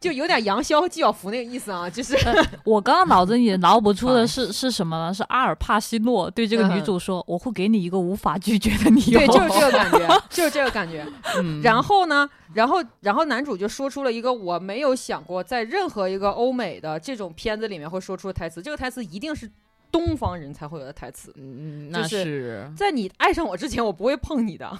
[0.00, 2.16] 就有点杨逍纪晓芙那个意思啊，就是
[2.64, 5.12] 我刚刚脑子里脑补出的是是什么呢？
[5.12, 11.06] 是阿尔帕西诺对这个女主说：“我会给你一个无法拒绝的理由。”对，就是这个感觉， 就是这个感觉。
[11.38, 19.50] 嗯然后呢，然后然后男主就说出了一个我没有想过在任何一个欧美的这种片子里面会说出的台词，这个台词一定是
[19.90, 21.32] 东方人才会有的台词。
[21.36, 24.70] 嗯，那就是是在你爱上我之前，我不会碰你的。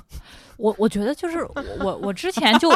[0.59, 2.71] 我我觉得就是我我我之前就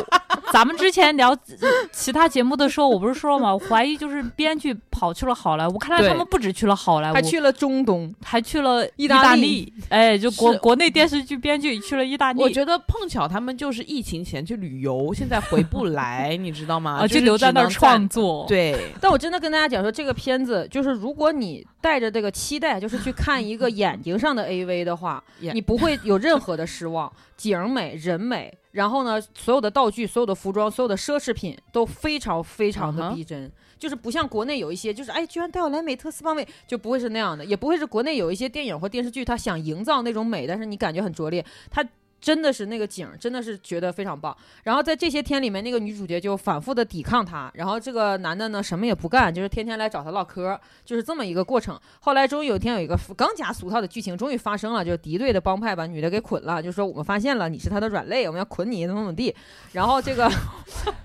[0.53, 3.53] 咱们之前聊呃其他节目的时候，我不是说了吗？
[3.55, 9.41] 我怀疑就是编剧跑去了好莱坞，看来他们不止去了好莱坞，还去了中东，还去了意意大大利。
[9.41, 16.99] 利，哎，就国国内电视剧编剧去了意大利，我觉得碰巧他们就是疫情前去旅游，现在回不来，你知道吗？
[17.01, 25.23] 啊，就就是留在那儿创作，对，但我真的跟大家讲说，这个片子就是如果你带着这个期待，就是去看一个眼睛上的 AV 的话，
[25.55, 27.11] 你不会有任何的失望。
[27.37, 33.51] 景美、人美，然后呢，所有的道具、所有的服装、所有的奢侈品都非常非常的逼真。
[33.79, 41.43] 就是不像国内有一些，就是哎，居然带我来美特斯邦威，就不会是那样的，也不会是国内有一些电影或电视剧，它想营造那种美，但是你感觉很拙劣。
[41.71, 41.83] 它
[42.21, 44.37] 真的是那个景，真的是觉得非常棒。
[44.65, 51.79] 然后在这些天里面，那个女主角就反复的抵抗他，然后这个男的呢什么也不干，就是天天来找他唠嗑，就是这么一个过程。
[52.01, 59.35] 后来终于有一天有一个更加俗套的剧情终于发生了，就是敌对的帮派把女的给捆了，就说我们发现了你是他的软肋，我们要捆你怎么怎么地。
[59.73, 60.25] 然后这个，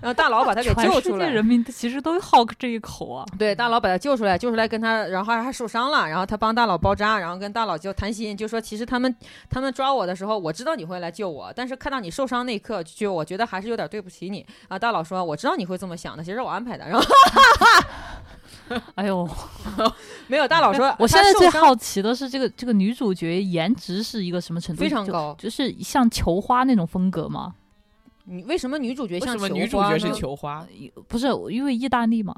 [0.00, 1.28] 然后大佬把他给救出来。
[1.28, 3.24] 人民其实都好这一口啊。
[3.38, 9.14] 对，大佬把他救出来，救出来跟他，然后还受伤了，然后他帮大佬包扎，然后跟大佬就谈心，就说其实他们
[9.48, 11.76] 他们抓我的时候，我知道你会来救我，但是。
[11.76, 14.78] 看到你受伤那一刻，就我觉得还是有点对不起你啊！
[14.78, 17.06] 大佬说：“我知道你会这么想的，其实我安排的。”然后，
[18.96, 19.28] 哎呦，
[20.26, 20.92] 没有大佬说。
[20.98, 24.80] 我现在最好奇的是，这个这个女主角颜值是一个什么程度？
[24.80, 27.54] 非常高，就是像球花那种风格吗？
[28.24, 30.66] 你为什么女主角像女主角是球花？
[31.06, 32.34] 不是因为意大利吗？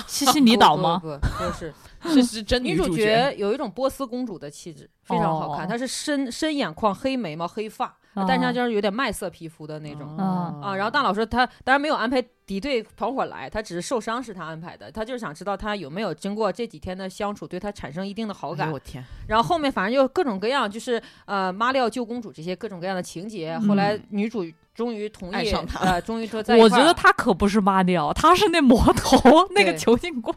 [0.06, 0.98] 西西里岛吗？
[1.02, 1.72] 不，不是，
[2.04, 5.68] 是是真女主角有一种波斯公主的气质，非常好看。
[5.68, 7.96] 她是深深眼眶、黑眉毛、黑发。
[8.14, 18.70] 但是她就是有点麦色皮肤的那种啊，然后大老师他当然没有安排敌对团伙来，他只是受伤是他安排的，他就是想知道他有没有经过这几天的相处对他产生一定的好感。
[18.70, 19.02] 我天！
[19.28, 23.58] 然后后面反正就各种各样，就是呃马里奥救公主这些各种各样的情节。
[23.60, 30.34] 后来女主终于同意呃，终于说 在我觉得他可不是妈鸟， 他是那魔头，那个囚禁公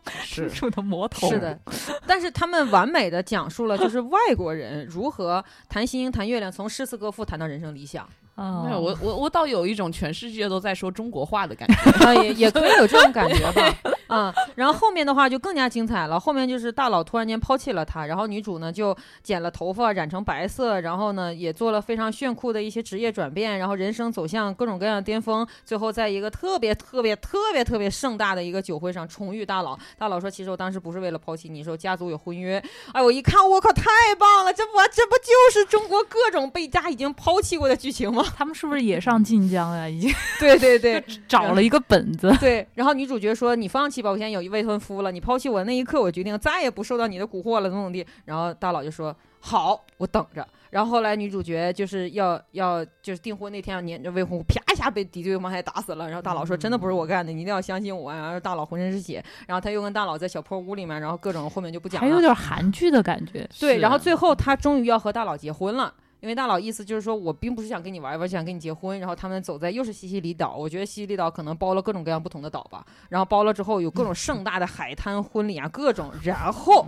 [0.53, 1.29] 主的魔头。
[1.29, 1.57] 是的，
[2.05, 7.73] 但是他们完美的讲述了 就是外国人如何谈星星谈月亮，从诗词歌赋谈到人生。
[7.73, 8.07] 理想。
[8.37, 12.05] 没有我我我倒有一种全世界都在说中国话的感觉。
[12.05, 13.75] 啊，也也可以有这种感觉吧，
[14.07, 32.61] 啊， 然后后面的话就更加精彩了，后面就是大佬突然间抛弃了他，然后女主呢就剪了头发染成白色，然后呢也做了非常炫酷的一些职业转变，然后人生走向各种各样的巅峰，最后在一个特别特别特别特别盛大的一个酒会上重遇大佬，大佬说其实我当时不是为了抛弃你，说家族有婚约，
[32.93, 33.83] 哎，我一看我靠太
[34.17, 38.23] 棒了，这不这不就是中国各种被家已经抛弃过的剧情吗？
[38.37, 39.87] 他们是不是也上晋江呀？
[39.87, 42.35] 已经对对对， 找了一个本子。
[42.39, 45.11] 对，然后女主角说：“你放弃吧，我现在有一未婚夫了。
[45.11, 56.07] 你抛弃我那一刻，我决定再也不受到你的蛊惑了，怎么怎么地。”然后大佬就说：“好，我等着。”然后后来女主角就是要要就是订婚那天要撵着未婚夫，啪一下被敌对方还打死了。
[56.07, 63.47] 然后大佬说：“真的不是我干的，你一定要相信我。”然后大佬浑身是血，然后他又跟大佬在小破屋里面，然后各种后面就不讲了，还有点韩剧的感觉。
[63.59, 65.93] 对，然后最后他终于要和大佬结婚了。
[66.25, 68.99] 因为大佬意思就是说，我并不是想跟你玩玩，想跟你结婚。
[68.99, 72.83] 然后他们走在又是西西里岛，我觉得西西里岛可能包了各种各样不同的岛吧。
[73.09, 76.11] 然后包了之后有各种 盛大的海滩婚礼啊，各种。
[76.23, 76.87] 然后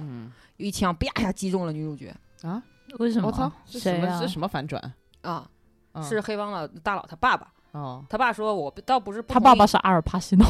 [0.58, 2.64] 一枪啪一下击中了女主角啊？
[2.98, 3.28] 为什么？
[3.28, 3.52] 我操！
[3.68, 4.20] 是什么？
[4.20, 4.82] 是什么反转
[5.22, 5.48] 啊？
[6.02, 8.04] 是黑帮老大佬他爸爸哦。
[8.10, 10.48] 他爸说：“我倒不是他爸爸是阿尔帕西诺，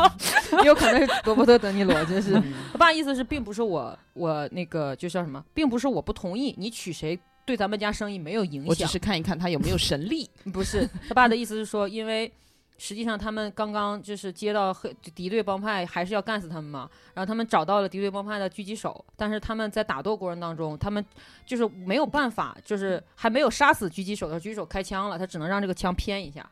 [0.64, 2.40] 有可能是罗伯特德尼罗， 就是
[2.72, 10.28] 他爸意思是，并不是我我那个就叫什么，并不是我不同意你娶谁。”对咱们家生意没有影响，我只是看一看他有没有神力。
[10.52, 12.32] 不是，他爸的意思是说，因为
[12.78, 16.88] 实际上他们刚刚就是接到黑敌对帮派，还是要干死他们嘛。
[17.14, 21.04] 然后他们找到了敌对帮派的狙击手，但是他们在打斗过程当中，他们
[21.44, 26.48] 就是没有办法，就是还没有杀死狙击手的狙击手开枪了，他只能让这个枪偏一下，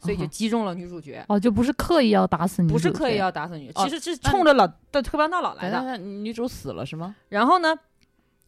[0.00, 1.24] 所以就击中了女主角。
[1.28, 5.96] 哦，就不是刻意要打死你，不是刻意要打死女，其实是冲着老的黑帮大佬来的。
[5.98, 7.14] 女主死了是吗？
[7.28, 7.74] 然后呢？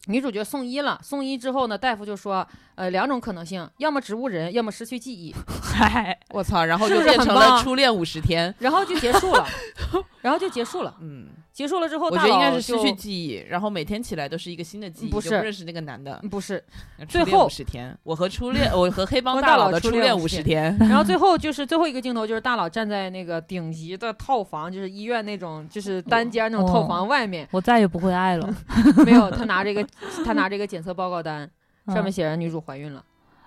[0.07, 5.33] 女主角送医了，送医之后呢，大夫就说，呃，两种可能性，要么植物人，要么失去记忆。
[5.61, 9.47] 嗨，我操，然后就变成了初恋五十天，然后就结束了，
[10.21, 11.27] 然后就结束了，嗯。
[11.55, 16.61] 结束了之后，我觉得应该是失去记忆，然后每天起来都是一个新的记忆，不是认识那个男的，不是。
[17.07, 20.77] 最后五十天，我和初恋，我和黑帮大佬的初恋五十天。
[20.79, 27.47] 然后 最后就是最后一个镜头，就是大佬站在那个顶级的套房，就是医院那种，就是单间那种套房外面。
[27.51, 28.53] 我再也不会爱了。
[29.05, 29.87] 没有，他拿着一个，
[30.25, 31.49] 他拿着一个检测报告单，
[31.87, 33.01] 上面写着女主怀孕了。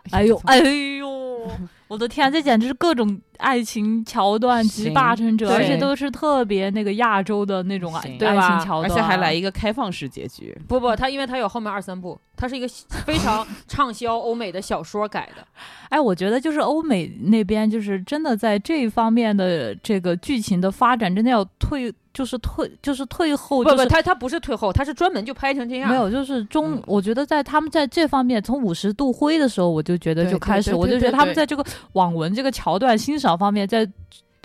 [0.12, 1.50] 哎呦，哎呦，
[1.88, 3.20] 我的天，这简直是各种。
[3.38, 10.52] 爱情桥段集霸成者，而且都是特别那个亚洲的那种爱情桥段，而且还来一个开放式结局。
[10.66, 12.66] 不不，他因为他有后面二三部，他是一个
[13.06, 15.46] 非常 畅销欧美的小说改的。
[15.88, 23.62] 哎，我觉得就是欧美那边就是真的在这一方面的这个剧情的发展，真的要退，就是退，就是退后。
[23.62, 25.88] 不不，他他不是退后，他是专门就拍成这样。
[25.88, 33.28] 没有，就是中，我觉得在他们在这方面，从五十度灰的时候，我就觉得就开始，我就觉得他们在这个网文这个桥段欣赏。
[33.38, 33.88] 方面在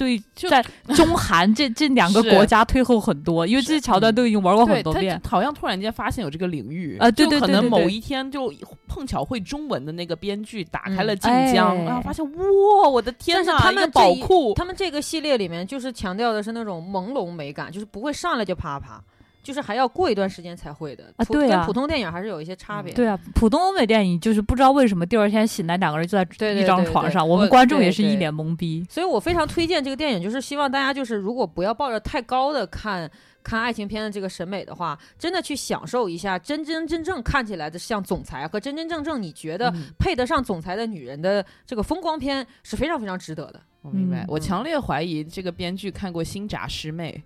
[0.04, 0.64] 对在
[0.96, 5.22] 中韩这这两个国家退后很多，因为这些桥段都已经玩过很多遍。
[5.28, 8.54] 好像突然间发现有这个领域啊，对对对，可能某一天就
[8.88, 13.58] 碰巧会中文的那个编剧打开了晋江，然后发现哇，我的天呐！
[13.60, 19.02] 他们宝库，他们这个系列里面就是强调的是那种朦胧美感，就是不会上来就啪啪。
[19.44, 22.94] 就是还要过一段时间才会的普啊对啊跟普通电影还是有一些差别。
[22.94, 28.86] 对啊，普通欧美电影就是不知道为什么第二天醒来两个人就在一张对对床上，我我们观众也是一脸懵逼。
[28.90, 33.10] 所以我非常推荐这个电影，就是希望大家就是如果不要抱着太高的看
[33.44, 43.60] 看爱情片的这个审美的话，真的去享受一下真真正正看起来的像总裁和真真正正你觉得嗯配得上总裁的女人的这个风光片是非常非常值得的。
[43.82, 47.22] 我明白嗯，我强烈怀疑这个编剧看过《新扎师妹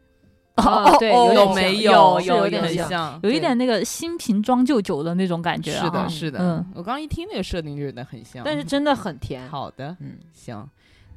[0.57, 3.19] 啊对有》，点像有没有有有很点像像。
[3.23, 5.85] 有一点那个新瓶装旧酒的那种感觉、啊。
[5.85, 6.39] 是的，啊是的。
[6.39, 8.43] 嗯我刚刚一听那个设定就觉得很像。
[8.43, 9.47] 但是真的很甜。
[9.49, 10.67] 好的，嗯，行。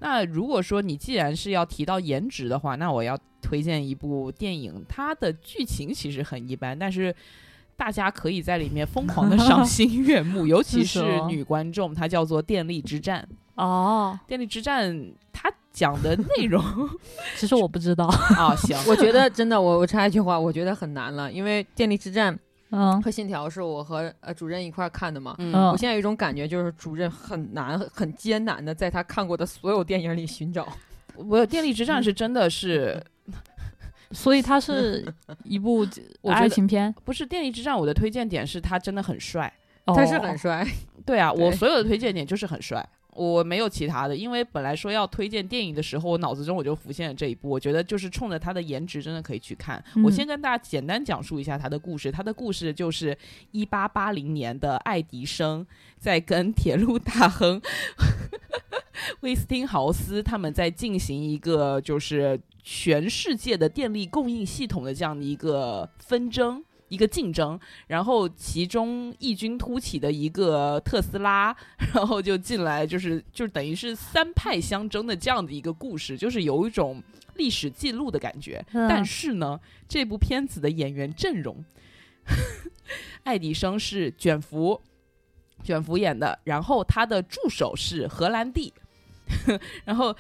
[0.01, 7.15] 那如果说你既然是要提到颜值的话，那我要推荐一部电影，它的剧情其实很一般，但是
[7.77, 13.27] 大家可以在里面疯狂的赏心 悦目，尤其是女观众，它叫做《电力之战》。
[13.61, 14.91] 哦，《电力之战》
[15.33, 16.63] 它讲的内容
[17.37, 18.07] 其实我不知道。
[18.37, 22.35] 啊，行，我觉得真的，我我插一句话，我觉得很难了，因为《电力之战》
[22.71, 25.35] 嗯和《信条》是我和呃主任一块儿看的嘛。
[25.39, 30.67] 嗯嗯我现在有一种感觉，就是主任很难、很艰难的在他看过的所有电影里寻找。
[31.17, 33.03] 我《电力之战》是真的是
[34.13, 35.05] 所以它是
[35.45, 36.93] 一部我觉得爱情片。
[37.05, 37.75] 不是《电力之战》？
[37.79, 39.53] 我的推荐点是他真的很帅。
[39.87, 40.65] 他是哦很帅，
[41.05, 42.87] 对啊，我所有的推荐点就是很帅，
[43.23, 49.83] 我没有其他的，因为本来说要推荐电影的时候，我脑子中我就浮现了这一部，我觉得就是冲着他的颜值，真的可以去看。
[49.95, 53.17] 嗯我先跟大家简单讲述一下他的故事，他的故事就是
[53.51, 55.67] 一八八零年的爱迪生
[55.99, 57.61] 在跟铁路大亨
[59.21, 66.65] 威斯汀豪斯他们在进行一个就是全世界的电力供应系统的这样的一个纷争。
[66.91, 71.57] 一个竞争，然后其中异军突起的一个特斯拉，
[71.95, 77.03] 然后就进来，就是就等于是三派相争的这样的一个故事，就是有一种
[77.37, 78.63] 历史记录的感觉。
[78.73, 81.65] 嗯但是呢，这部片子的演员阵容，
[83.23, 84.81] 爱迪生是卷福，
[85.63, 88.75] 卷福演的，然后他的助手是荷兰弟，
[89.87, 90.15] 然后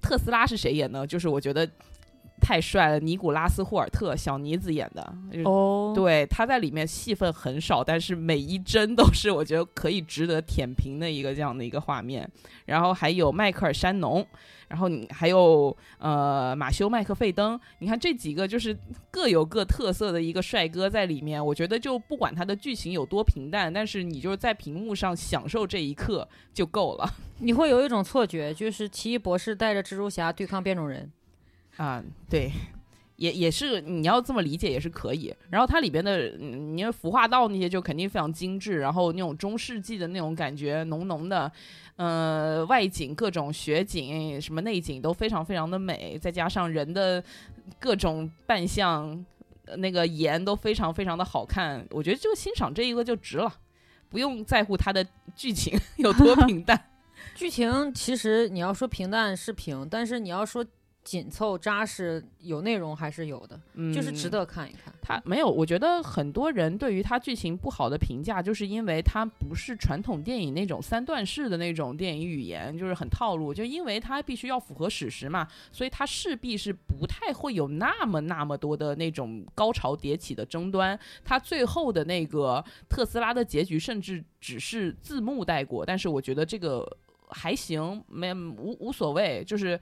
[0.00, 1.06] 特斯拉是谁演呢？
[1.06, 1.70] 就是我觉得
[2.50, 12.28] 太帅了，尼古拉斯霍尔特小妮子演的，哦，对，他在里面戏份很少，但是每一帧都是我觉得可以值得舔屏的一个这样的一个画面。
[12.66, 14.26] 然后还有迈克尔·山农，
[14.66, 18.76] 然后你还有呃马修·麦克费登，你看这几个就是
[19.12, 21.44] 各有各特色的一个帅哥在里面。
[21.44, 31.08] 我觉得就不管他的剧情有多平淡，但是你就是在屏幕上享受这一刻就够了你会有一种错觉，就是奇异博士带着蜘蛛侠对抗变种人。
[31.76, 32.02] 啊！
[32.28, 32.50] 对。
[33.16, 41.52] 也也是你要这么理解也是可以，然后它里边的，嗯你看服化道那些就肯定非常精致，然后那种中世纪的那种感觉浓浓的，
[41.96, 47.22] 呃，外景各种雪景什么内景都非常非常的美，再加上人的
[47.78, 49.22] 各种扮相，
[49.76, 53.52] 那个颜都非常非常的好看，我觉得就欣赏这一个就值了，
[54.08, 55.06] 不用在乎它的
[55.36, 56.86] 剧情 有多平淡。
[57.36, 60.64] 剧情其实你要说平淡是平，但是你要说
[61.10, 64.94] 紧凑扎实有内容还是有的，嗯，就是值得看一看。
[65.02, 73.52] 它没有，我觉得很多人对于它剧情不好的评价，就是因为它不是传统电影那种三段式的那种电影语言，就是很套路。
[73.52, 80.96] 就因为它必须要符合史实嘛，所以它势必是不太会有那么那么多的那种高潮迭起的争端。
[81.24, 86.88] 它最后的那个特斯拉的结局，甚至只是字幕带过，但是我觉得这个
[87.30, 89.80] 还行，没无无所谓，就是。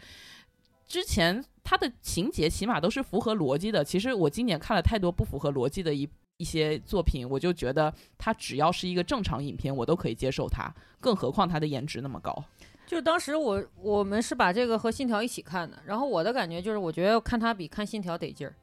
[0.89, 3.85] 之前它的情节起码都是符合逻辑的。
[3.85, 6.09] 其实我今年看了太多不符合逻辑的一
[6.39, 10.73] 一些作品，我就觉得它只要是一个正常影片，我都可以接受它。
[10.99, 12.45] 更何况它的颜值那么高。
[12.87, 18.55] 就当时我我们是把这个和信条一起看的，然后我的感觉就是，我觉得看它比看信条得劲儿，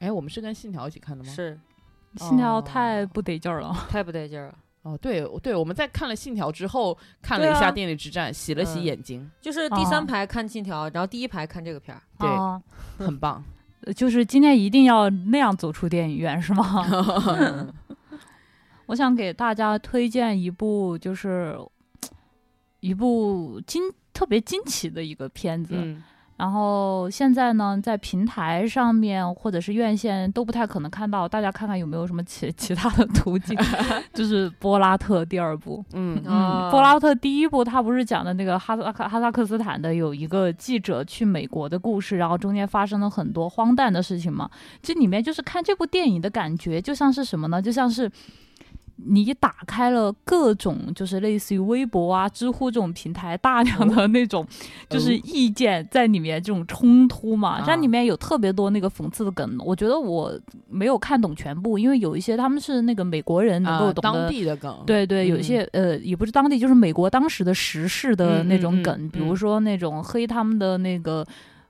[0.00, 1.32] 哎，我们是跟信条一起看的吗？
[1.32, 1.58] 是
[2.16, 3.74] 信条太不得劲儿了。
[3.88, 4.58] 太不得劲儿了。
[4.84, 12.02] 哦，对对，我们在看了信条之后，看了一下《电力之战》，洗了洗嗯眼睛，就是第三哦排看信条，然后第一排看这个片儿。
[12.18, 12.62] 对哦
[12.98, 13.42] 很棒。
[13.96, 16.86] 就是今天一定要那样走出电影院是吗？
[17.38, 17.72] 嗯
[18.86, 21.58] 我想给大家推荐一部，就是
[22.80, 23.82] 一部惊
[24.12, 25.74] 特别惊奇的一个片子。
[25.76, 26.02] 嗯
[26.36, 33.56] 然后现在呢，在平台上面或者是院线都不太可能看到，大家看看有没有什么其 其他的途径。
[34.12, 44.50] 就是波拉特第二部，嗯哦嗯，波拉特第一部他不是讲的那个哈萨克哈萨克斯坦的有一个记者去美国的故事，然后中间发生了很多荒诞的事情嘛。
[44.82, 47.62] 这里面就是看这部电影的感觉，就像是什么呢？
[47.62, 48.10] 就像是
[48.96, 54.46] 你打开了各种就是类似于微博啊、知乎这种平台，大量的那种
[54.88, 59.56] 就是意见在里面这种冲突嘛，啊这里面有特别多那个讽刺的梗。
[59.60, 60.38] 我觉得我
[60.68, 64.28] 没有看懂全部，因为有一些他们是那个美国人能够懂得。
[64.28, 71.26] 地的梗，对对，有一嗯些呃，也不是当地，就是美国当时的时事的嗯那种嗯梗，嗯比如嗯说那种黑他们的那个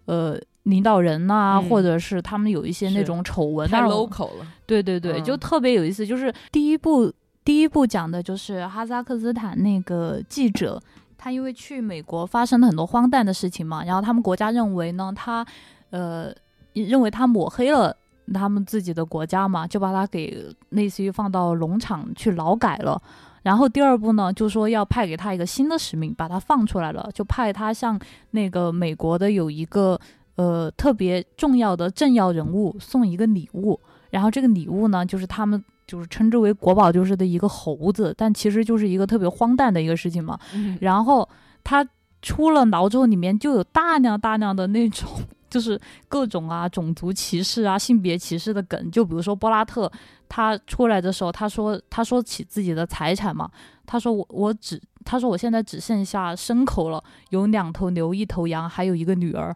[0.06, 6.06] 呃领导人呐、嗯或者是他们有一些那种丑闻，太 local 了，对对对，就嗯特别有意思。
[6.06, 7.10] 就是第一部，
[7.44, 10.78] 第一部讲的就是哈萨克斯坦那个记者，
[11.16, 15.46] 他因为去美国发生了很多荒诞的事情嘛，然后他们国家认为呢，他
[15.90, 16.32] 呃
[16.72, 17.96] 认为他抹黑了。
[18.32, 22.98] 他们自己的国家嘛，就把他给类似于放到农场去劳改了。
[23.42, 28.00] 然后第二步呢，就说要派给他一个新的使命，把他放出来了，就派他向
[28.30, 30.00] 那个美国的有一个
[30.36, 33.78] 呃特别重要的政要人物送一个礼物。
[34.10, 40.38] 然后这个礼物呢，就是他们就是称之为国宝就是的一个猴子，但其实就是一个特别荒诞的一个事情嘛。
[40.52, 41.28] 嗯然后
[41.62, 41.86] 他
[42.22, 45.08] 出了牢之后，里面就有大量大量的那种。
[45.50, 49.88] 就是各种啊种族歧视啊性别歧视的梗，就比如说波拉特，
[50.28, 53.48] 他出来的时候，他说他说起自己的财产嘛，
[53.86, 59.54] 他说我我只他说我现在只剩下牲口了，有两头牛，一头羊，还有一个女儿。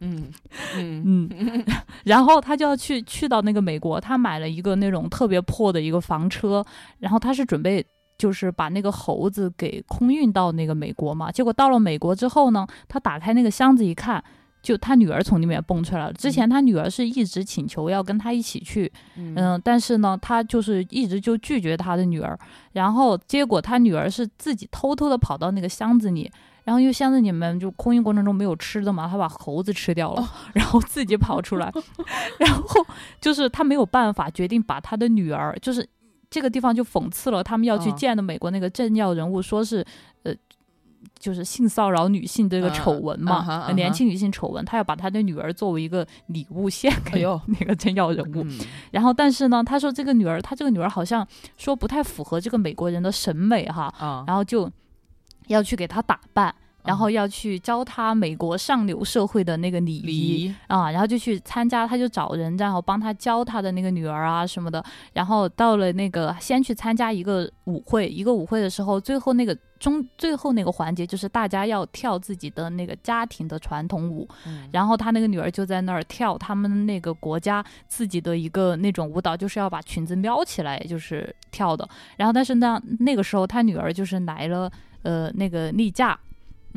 [0.00, 0.30] 嗯
[0.76, 1.64] 嗯嗯，
[2.04, 6.64] 然后他就要去去到那个美国，他买了一个那种特别破的一个房车，
[6.98, 7.84] 然后他是准备
[8.18, 11.32] 就是把那个猴子给空运到那个美国嘛。
[11.32, 14.22] 结果到了美国之后呢，他打开那个箱子一看。
[14.62, 16.12] 就他女儿从里面蹦出来了。
[16.14, 22.36] 之前他女儿是一直请求要跟他一起去，嗯嗯，但是呢，他就是一直就拒绝他的女儿。
[22.72, 26.28] 然后结果他女儿是自己偷偷的跑到那个箱子里，
[26.66, 31.72] 然后因为箱子里面就空运过程中没有吃的嘛，他把猴子吃掉了，哦然后自己跑出来，
[32.38, 32.84] 然后
[33.20, 35.88] 就是他没有办法决定把他的女儿，就是
[36.28, 39.86] 这个地方就讽刺了他们要去嗯见的美国那个政要人物，说是
[40.24, 40.34] 呃。
[41.20, 48.42] 就是性骚扰女性这个嗯丑闻嘛，年轻女性丑闻，他要把他的女儿作为一个礼物献给 那个政要人物。
[48.42, 48.58] 嗯
[48.90, 54.68] 然后，但是呢，他说这个女儿，他这个女儿好像说不太符合这个美国人的审美哈，啊，然后就
[55.48, 56.98] 要去给她打扮，然嗯。
[56.98, 60.44] 后要去教她美国上流社会的那个礼礼仪。
[60.46, 64.82] 仪啊，然后就去参加，他就找人，然后帮他教他的那个女儿啊什么的，
[65.12, 74.68] 然后到了那个先去参加一个舞会，一个舞会的时候，最后那个中最后那个环节就是大家要跳自己的那个家庭的传统舞，嗯。
[74.72, 81.88] 然后他那个女儿就在那儿跳他们那个国家自己的一个那种舞蹈，就是要把裙子撩起来，就是跳的。
[82.16, 84.70] 然后但是呢，那个时候他女儿就是来了
[85.02, 86.18] 呃那个例假。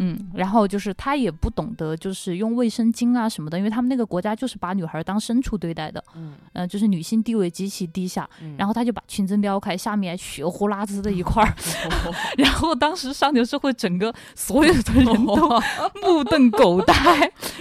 [0.02, 8.26] 嗯，然后就是他也不懂得，就是用卫生巾啊什么的，因为他们那个国家就是把女孩当牲畜对待的，嗯呃、就是女性地位极其低下。
[8.42, 11.54] 嗯然后他就把裙子撩开，下面血呼啦滋的一块儿
[12.40, 15.62] 然后当时上流社会整个所有的人都
[16.02, 16.94] 目瞪口呆，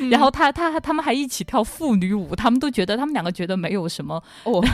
[0.08, 4.64] 然后他他他们还一起跳妇女舞，他们都觉得他们两个觉得没有什么哦，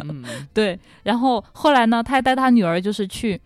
[0.00, 0.22] 嗯
[0.52, 3.40] 对，然后后来呢，他还带他女儿就是去。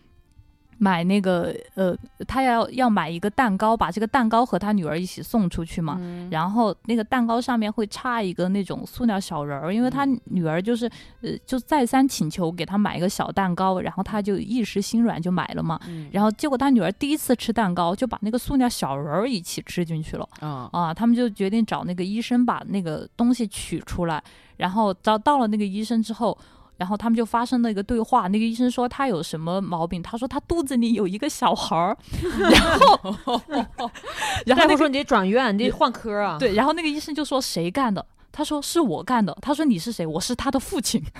[0.81, 5.97] 买那个呃，他要要买一个蛋糕，把这个蛋糕和他女儿一起送出去嘛。
[5.99, 10.89] 嗯然后那个蛋糕上面会插一个那种塑料小人儿，因为他嗯女儿就是
[11.21, 15.77] 呃就再三请求给他买一个小蛋糕，然后他就一时心软就买了嘛。
[15.87, 20.27] 嗯然后结果他女儿第一次吃蛋糕，就把那个塑料小人儿一起吃进去了。
[20.39, 24.23] 啊啊，他们就决定找那个医生把那个东西取出来，
[24.55, 26.37] 然后找到了那个医生之后。
[26.79, 30.01] 然后他们就发生了一个对话，那个医生说他有什么毛病？
[30.01, 31.97] 他说他肚子里有一个小孩儿，
[32.49, 33.41] 然后，
[34.47, 38.03] 然后那个大夫说你得转院，你得换科啊。，对，然后那个医生就说谁干的？
[38.31, 39.37] 他说是我干的。
[39.41, 40.07] 他说你是谁？
[40.07, 41.03] 我是他的父亲。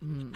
[0.00, 0.30] 嗯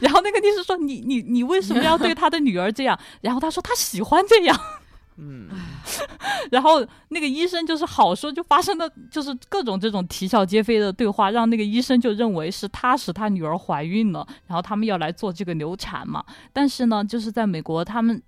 [0.00, 2.98] 然后那个律师说你你你为什么要对他的女儿这样？
[3.20, 4.60] 然后他说他喜欢这样。
[5.18, 5.48] 嗯
[6.50, 16.24] 然后那个医生就是好说，就发生了就是各种这种啼笑皆非的对话，让那个医生就认为是他使他女儿怀孕了，然后他们要来做这个流产嘛。
[16.52, 18.22] 但是呢，就是在美国，他们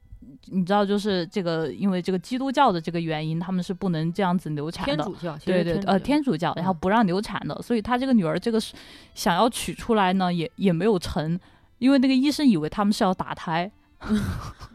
[0.47, 4.97] 你知道，就是这个因为这个基督教的这个原因，他们是不能这样子流产的。
[4.97, 8.75] 天主教，对对，呃，天主教，然后嗯不让流产的，所以他这个女儿这个是
[9.15, 11.39] 想要取出来呢，也也没有成，
[11.79, 13.71] 因为那个医生以为他们是要打胎，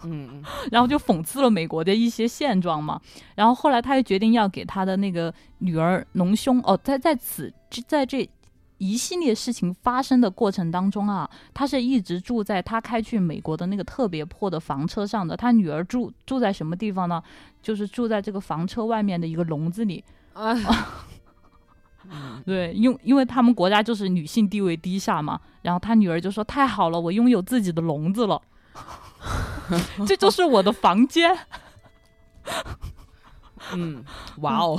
[0.03, 2.99] 嗯 然后就讽刺了美国的一些现状嘛。
[3.36, 7.51] 然后后来他又决定要给他的那个女儿隆胸哦，在在此
[7.88, 8.30] 在这
[8.80, 15.38] 一系列事情发生的过程当中啊，他是一直住在他开去美国的那个特别破的房车上的。
[15.38, 17.24] 他女儿住住在什么地方呢？
[17.61, 20.03] 就是住在这个房车外面的一个笼子里。
[20.34, 20.53] 哎，
[22.09, 28.41] 嗯 对，因因为他们国家就是女性地位低下嘛，然后他女儿就说：“太好了，我拥有自己的笼子了，
[30.07, 31.38] 这就是我的房间。”
[33.74, 34.03] 嗯，
[34.41, 34.78] 哇哦，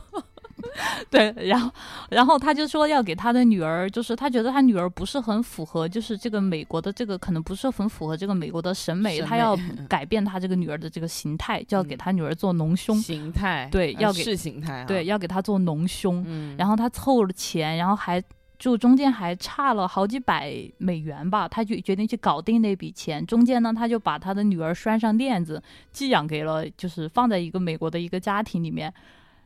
[1.10, 1.70] 对，然后，
[2.10, 9.56] 然后他就说要给他的女儿，就是他觉得他女儿不是很符合，就是这个美国的这个可能不是很符合这个美国的审美，他要
[9.88, 18.22] 改变他这个女儿的这个形态，就要给他女儿做隆胸，形态呃对要给是形态啊，对，要给他做隆胸，嗯，然后他凑了钱，然后还
[18.58, 23.24] 就中间还差了好几百美元吧，他就决定去搞定那笔钱。
[23.26, 28.92] 中间呢，他就把他的女儿拴上链子，寄养给了，就是放在一个美国的一个家庭里面。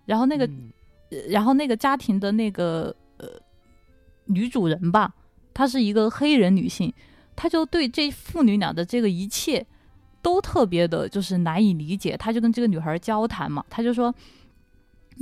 [0.06, 0.48] 然后那个，
[1.28, 3.28] 然后那个家庭的那个呃
[4.26, 5.12] 女主人吧，
[5.52, 6.92] 她是一个黑人女性，
[7.34, 9.66] 她就对这父女俩的这个一切
[10.22, 12.16] 都特别的，就是难以理解。
[12.16, 14.14] 她就跟这个女孩交谈嘛，她就说。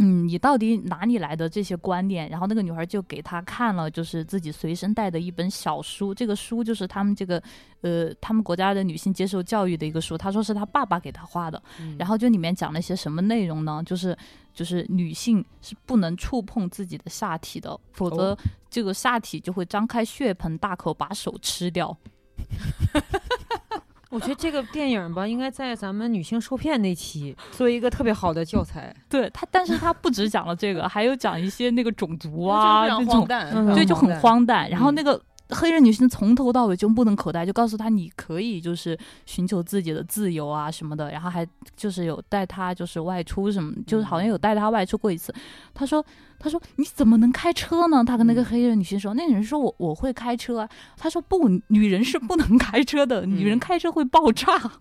[0.00, 2.28] 嗯，你到底哪里来的这些观念？
[2.28, 6.14] 然后那个女孩就给他看了，就是自己随身带的一本小书。
[6.14, 7.42] 这个书就是他们这个，
[7.80, 10.16] 呃，他们国家的女性接受教育的一个书。
[10.16, 11.60] 他说是他爸爸给他画的。
[11.80, 13.82] 嗯然后就里面讲了一些什么内容呢？
[13.84, 14.16] 就是
[14.54, 18.38] 就是女性是不能触碰自己的下体的，否则哦
[18.70, 21.96] 这个下体就会张开血盆大口把手吃掉。
[24.10, 28.94] 我觉得这个电影吧，应该在咱们女性受骗那期作为一个特别好的教材。
[29.08, 33.26] 对他，但是他不只讲了这个，还有讲一些那个种族啊那种
[33.74, 34.18] 对，就很。
[34.20, 34.68] 荒诞。
[34.70, 41.46] 然后嗯那个黑人女性从头到尾就目瞪口呆，就告诉他你可以就是寻求自己的自由啊什么的，然后还
[41.76, 45.32] 就是有带他就是外出什么，就是好像有带他外出过一次。
[45.72, 46.04] 他说
[46.38, 48.04] 他说你怎么能开车呢？
[48.04, 50.68] 他跟那个嗯黑人女性说，那个人说我我会开车啊。
[50.96, 54.52] 他说不，女人是不能开车的，女人嗯开车会爆炸。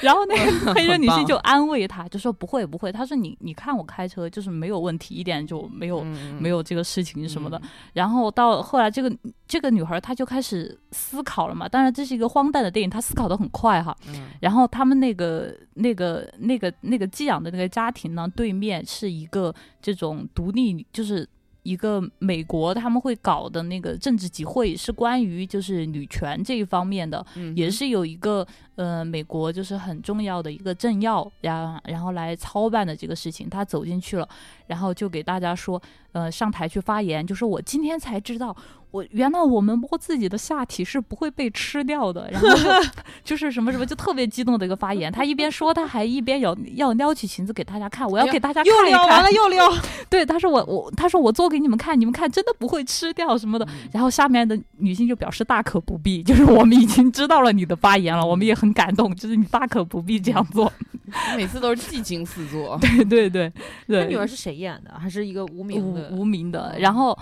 [0.00, 2.92] 然后那个黑人女性就安慰他，就说不会不会。
[2.92, 7.58] 他说你你看我开车就是没有问题，一点就没有、嗯没有这个事情什么的。
[7.58, 9.12] 嗯然后到后来，这个
[9.46, 11.68] 这个女孩她就开始思考了嘛。
[11.68, 13.96] 当然，这是一个荒诞的电影，她思考的很快哈。
[14.08, 21.28] 嗯然后他们那个那个那个那个寄养的那个家庭呢，对面是一个这种独立，就是
[21.62, 27.24] 一个美国他们会搞的那个政治集会，是关于就是女权这一方面的。
[27.36, 34.28] 嗯也是有一个呃美国就是很重要的一个政要，然然后来操办的这个事情，他走进去了，
[34.66, 35.80] 然后就给大家说，
[36.12, 38.56] 呃上台去发言，就说我今天才知道。
[38.90, 42.64] 我原来我们摸自己的下体是不会被吃掉的，然后就
[43.22, 45.12] 就是什么什么，就特别激动的一个发言。
[45.12, 49.30] 他一边说，他还一边要要撩起裙子给大家看，我要给大家又看一看聊完了。
[49.30, 49.70] 又撩，
[50.08, 53.64] 对，他说我我他说我做给你们看，你们看真的不会吃掉什么的。
[53.66, 60.72] 嗯然后下面的女性就表示大可不必，就是我们已经知道了你的发言了，我们也很感动，就是你大可不必这样做。
[61.36, 62.78] 每次都是技惊四座。
[62.80, 64.98] 对对对他对，女儿是谁演的？
[64.98, 66.10] 还是一个无名的？
[66.12, 67.16] 无无名的，然后。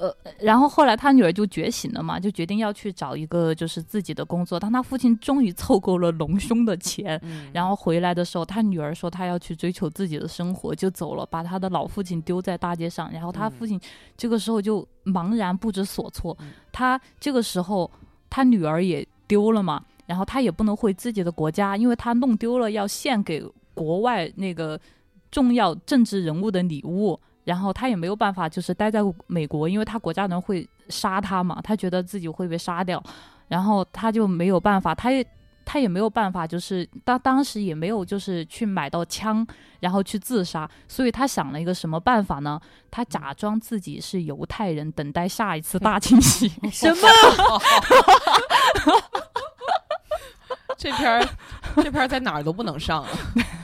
[0.00, 4.58] 呃，然后后来他女儿就觉醒了嘛，就决定要去找一个就是自己的工作。
[4.58, 13.12] 当他父亲终于凑够了隆胸的钱，嗯然后回来的时候，他女儿说她要去追求自己的生活，就走了，把他的老父亲丢在大街上。
[13.12, 13.80] 然后他嗯父亲
[14.16, 16.52] 这个时候就茫然不知所措嗯。
[16.72, 17.90] 他这个时候
[18.30, 24.78] 他女儿也丢了嘛，然后他也不能回自己的国家，因为他弄丢了要献给国外那个
[25.30, 27.18] 重要政治人物的礼物。
[27.44, 33.02] 然后他也没有办法，就是待在美国，因为他国家人会杀他嘛，他觉得自己会被杀掉，
[33.48, 35.26] 然后他就没有办法，他也
[35.64, 39.46] 他也没有办法，就是当当时也没有就是去买到枪，
[39.80, 42.60] 然后去自杀，所以他想了一个什么办法呢？
[42.90, 46.48] 他假装自己是犹太人，等待下一次大清洗。
[46.70, 46.96] 什么？
[50.76, 51.24] 这片儿，
[51.76, 53.40] 这片儿在哪儿都不能上啊，这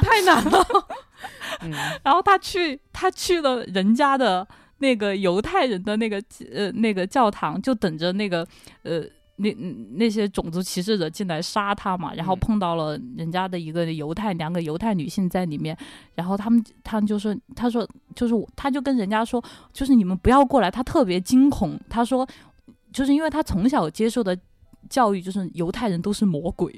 [0.00, 0.66] 太难了。
[1.62, 1.70] 嗯
[2.02, 4.46] 然后他去他去了人家的
[4.78, 8.46] 那个犹太人的那个呃那个教堂，就等着那个
[8.82, 9.02] 呃。
[9.36, 9.50] 那
[9.94, 15.76] 那些种族歧视者进来杀他嘛，然后嗯碰到了人家的一个犹太两个犹太女性在里面，
[16.14, 19.42] 然后他们他们就说，他说就是我他就跟人家说，
[19.72, 22.28] 就是你们不要过来，他特别惊恐，他说
[22.92, 24.38] 就是因为他从小接受的
[24.88, 26.72] 教育就是犹太人都是魔鬼，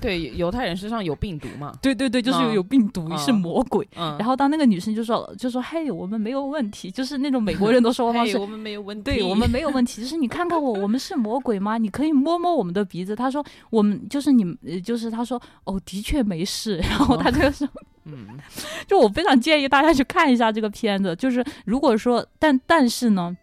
[0.00, 1.72] 对，犹太人身上有病毒嘛？
[1.82, 8.38] 对对对，就是有病毒、是嗯魔鬼，嗯，然后当那个女生就说就说嘿，我们没有问题，就是那种美国人的说话 方式。
[8.38, 11.78] 我们没有问题，对我们没有问题，就是你看看我，我们是魔鬼吗？
[11.78, 13.16] 你可以摸摸我们的鼻子。
[13.16, 16.76] 他说我们就是你们，呃就是他说哦，的确没事。
[16.88, 17.68] 然后他就说，
[18.04, 18.26] 嗯
[18.86, 21.14] 就我非常建议大家去看一下这个片子。
[21.16, 23.36] 就是如果说，但但是呢，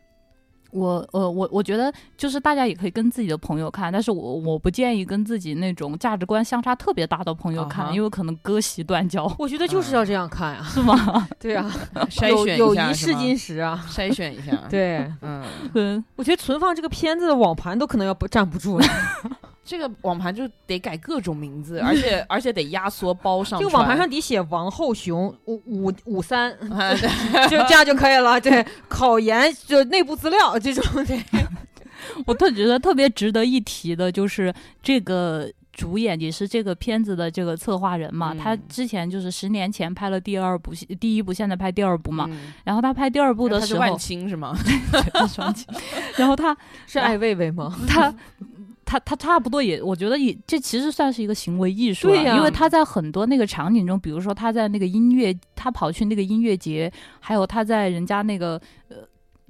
[0.74, 11.28] 我呃我我觉得就是大家也可以跟自己的朋友看，但是我我不建议跟自己那种价值观相差特别大的朋友看，因为可能割席断交，我觉得就是要这样看啊，是吗？
[11.40, 11.72] 对啊，
[12.10, 13.86] 筛有选一下友谊试金石啊。
[13.90, 15.44] 筛选一下。，对，嗯，
[15.76, 18.86] 嗯，我觉得存放这个片子的网盘都可能要不站不住了。
[19.64, 23.60] 这个网盘就得改各种名字，而且 而且得压缩包上。
[23.60, 26.56] 这个网盘上得写王后雄五五五三，
[27.50, 28.40] 就这样就可以了。
[28.40, 31.24] 对，考研就内部资料这种，对，
[32.26, 35.50] 我特觉得特别值得一提的就是这个。
[35.76, 42.28] 主演也是这个片子的这个策划人嘛，嗯他之前就是十年前拍了第二部，第一部现在拍第二部嘛。
[42.30, 44.56] 嗯然后他拍第二部的时候，他是万青是吗？
[45.28, 45.66] 双青，
[46.16, 46.56] 然后他
[46.86, 47.76] 是艾薇薇吗？
[47.90, 48.14] 他
[48.86, 58.98] 他他差不多也，我觉得也这其实算是一个行为艺术了，对呀因为他在很多那个场景中，比如说他在那个音乐，他跑去那个音乐节，还有他在人家那个呃。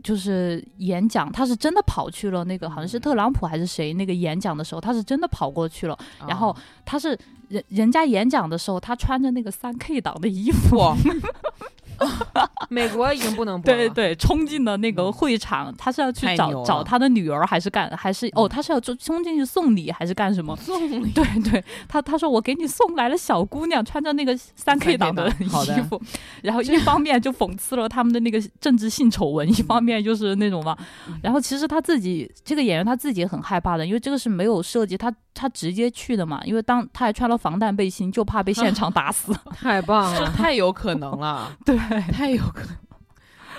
[0.02, 5.98] 就是演讲，他是真的跑去了那个，好像是特朗普还是谁那个演讲的时候，他是真的跑过去了。
[6.28, 7.18] 然后啊他是
[7.48, 10.94] 人人家演讲的时候，他穿着那个三 K 党的衣服，哇，
[12.70, 13.78] 美国已经不能播了。
[13.78, 20.56] 对对，冲进了那个会场，他是要去找找他的女儿，还是干还是哦，嗯他是要冲冲进去送礼，还是干什么？
[20.58, 26.02] 送礼 对对，他他说我给你送来了小姑娘，穿着那个三 K 党的衣服，
[26.42, 30.78] 然后一方面就讽刺了他们的那个政治性丑闻，一方面就是那种嘛。
[31.22, 39.34] 然后其实他自己这个演员他自己也很害怕的，因为这个是没有设计，他他直接去的嘛，因为当他还穿了防弹背心，就怕被现场打死。
[39.62, 40.32] 太棒这了。
[40.32, 41.76] 太有可能了，对
[42.12, 42.78] 太有可能，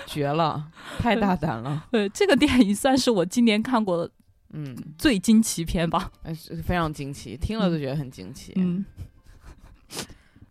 [0.05, 1.87] 绝了，太大胆了。
[1.91, 4.11] 对，这个电影算是我今年看过的
[4.53, 6.11] 嗯，最惊奇片吧。
[6.63, 8.53] 非常惊奇，听了都觉得很惊奇。
[8.55, 8.85] 嗯，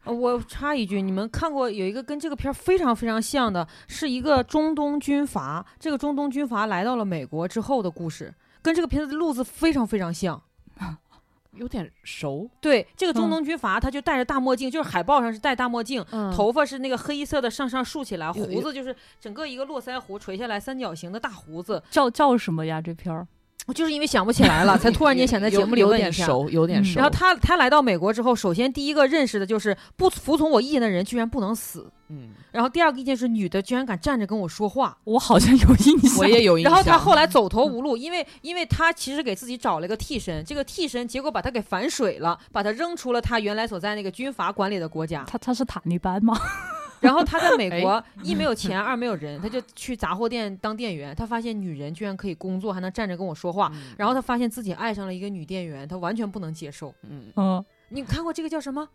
[0.05, 10.43] 呃我插一句，你们看过有一个跟这个片儿非常非常像的，是一个中东军阀，这个中东军阀来到了美国之后的故事，跟这个片子的路子非常非常像。
[11.57, 21.83] 有点熟，对，这个中嗯东军阀他就戴着大墨镜，就是海报上是戴大墨镜，嗯头发是那个黑色的上上竖起来，胡子就是整个一个络腮胡垂下来三角形的大胡子。
[21.91, 22.81] 叫叫什么呀？
[22.81, 23.27] 这片儿？
[23.67, 26.11] 我就是因为想不起来了，才突然间想在节目里问一下。
[26.11, 26.97] 点熟，有点嗯熟。
[26.97, 31.91] 然后他他来到美国之后，首先第一个认识的就是不服从我意见的人居然不能死。
[32.09, 34.97] 嗯，然后第二个意见是女的居然敢站着跟我说话。
[35.05, 36.19] 我好像有印象。
[36.19, 36.73] 我也有印象。
[36.73, 45.25] 然后他后来走投无路，因为因为他其实给自己找了个替身，这个替身结果把他给反水了，把他扔出了他原来所在那个军阀管理的国家。
[45.25, 46.37] 他他是塔利班吗？
[47.01, 51.15] 然后他在美 哎国一没有钱，二没有人，他就去杂货店当店员。
[51.15, 53.71] 他发现女人居然可以工作，还能站着跟我说话。
[53.75, 56.95] 嗯然后他发现自己爱上了一个女店员，他完全不能接受。
[57.03, 58.89] 嗯，嗯，你看过这个叫什么？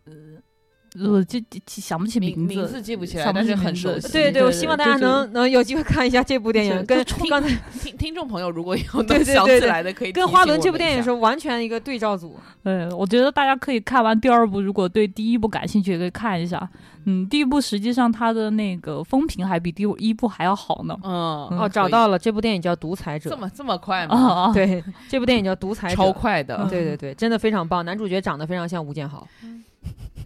[0.98, 4.12] 我就就想不起字，名名字记不起来，想不但是起名字很熟悉。
[4.12, 7.48] 对对我希望大家能能有机会看一下这部电影，跟就刚才
[7.80, 12.36] 听听众朋友如果有 想对对对起来的，可以跟花轮这部电影是完全一个对照组。
[12.64, 16.68] 对，我觉得大家可以看完第二部，如果对第一部感兴趣，也可以看一下。
[17.06, 20.94] 嗯，第一部实际上它的那个风评还比第一部还要好呢。
[21.02, 23.36] 嗯嗯哦，找到了，这部电影叫《独裁者这》。
[23.38, 24.42] 么这么快啊吗？
[24.50, 25.94] 啊，对，这部电影叫《独裁者》。
[25.96, 29.26] 超快的，对对对，真的非常棒，男主角长得非常像吴建豪，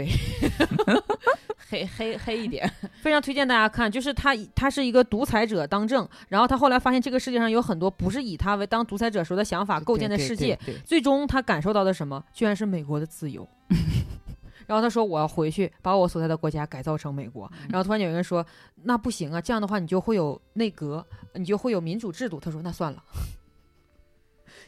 [1.68, 2.70] 黑黑黑一点。
[3.00, 3.90] 非常推荐大家看。
[3.90, 13.48] 就是他，他是一个独裁者当政，然后他后来发现这个世界上有很多不是以他为当独裁者时候的想法构建的世界，对，对对最终他感受到的什么，居然是美国的自由。
[14.66, 18.46] 然后他说：“我要回去，把我所在的国家改造成美国。”然后突然有人说
[18.84, 23.02] ：“那不行啊，这样的话你就会有内阁，你就会有民主制度。”他说：“那算了。”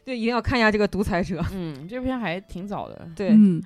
[0.05, 1.43] 对一定要看一下这个独裁者。
[1.53, 3.09] 嗯，这篇还挺早的。
[3.15, 3.63] 对，嗯，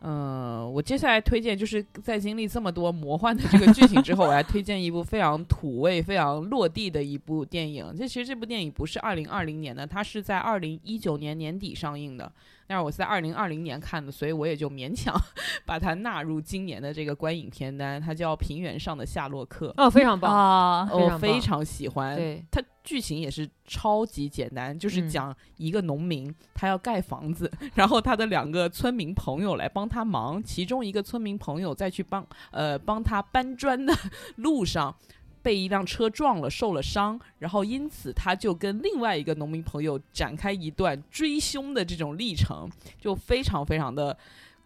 [0.00, 7.92] 嗯，我接下来推荐就是在经历这么多魔幻的这个剧情之后，我来推荐一部非常土味、非常落地的一部电影。
[7.96, 12.32] 这其实这部电影不是二零二零年的，它是在二零一九年年底上映的。
[12.68, 15.18] 但是我是在二零二零年看的，所以我也就勉强
[15.64, 17.98] 把它纳入今年的这个观影片单。
[17.98, 20.30] 它叫《平原上的夏洛克》，哦，非常棒。
[20.30, 22.14] 啊，我非常棒非常喜欢。
[22.14, 33.94] 对，它剧情也是超级简单，就是嗯讲一个农民，他要盖房子，然后他的两个村民朋友来帮他忙，其中一个村民朋友再去帮呃帮他搬砖的
[34.36, 34.94] 路上。
[35.42, 42.68] 被一辆车撞了，受了伤，然后因此他就跟另外一个农民朋友展开一段追凶的这种历程，
[43.00, 44.16] 就非常非常的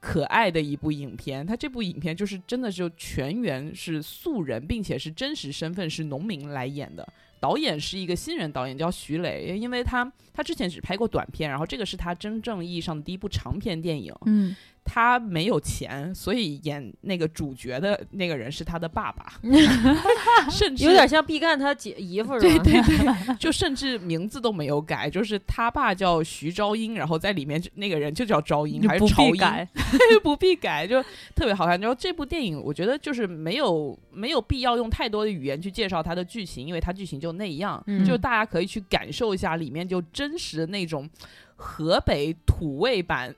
[0.01, 1.47] 可爱的一部影片。
[1.47, 7.07] 他这部影片就是真的就全员是素人，并且是真实身份是农民来演的。
[7.39, 14.15] 导演是一个新人导演，叫徐磊，因为他他之前只拍过短片，然后这个是他真正意义上的第一部长片电影。
[14.27, 14.55] 嗯
[14.85, 19.33] 他没有钱，所以演那个主角的那个人是他的爸爸，
[20.51, 22.65] 甚至有点像毕赣他姐姨夫是吧？
[22.65, 29.69] 对对对， 就甚至名字都没有改，就是他爸叫徐昭英，然后在里面那个人就叫昭英，还是不朝英，必改，
[30.23, 31.03] 不必改，就
[31.35, 31.81] 特别好看。
[31.81, 41.09] 然后这部电影，我觉得就是没有没有必要用太多的语言去介绍它的剧情，因为它剧情就那样，嗯就大家可以去感受一下里面就真实的那种
[41.57, 43.35] 河北土味版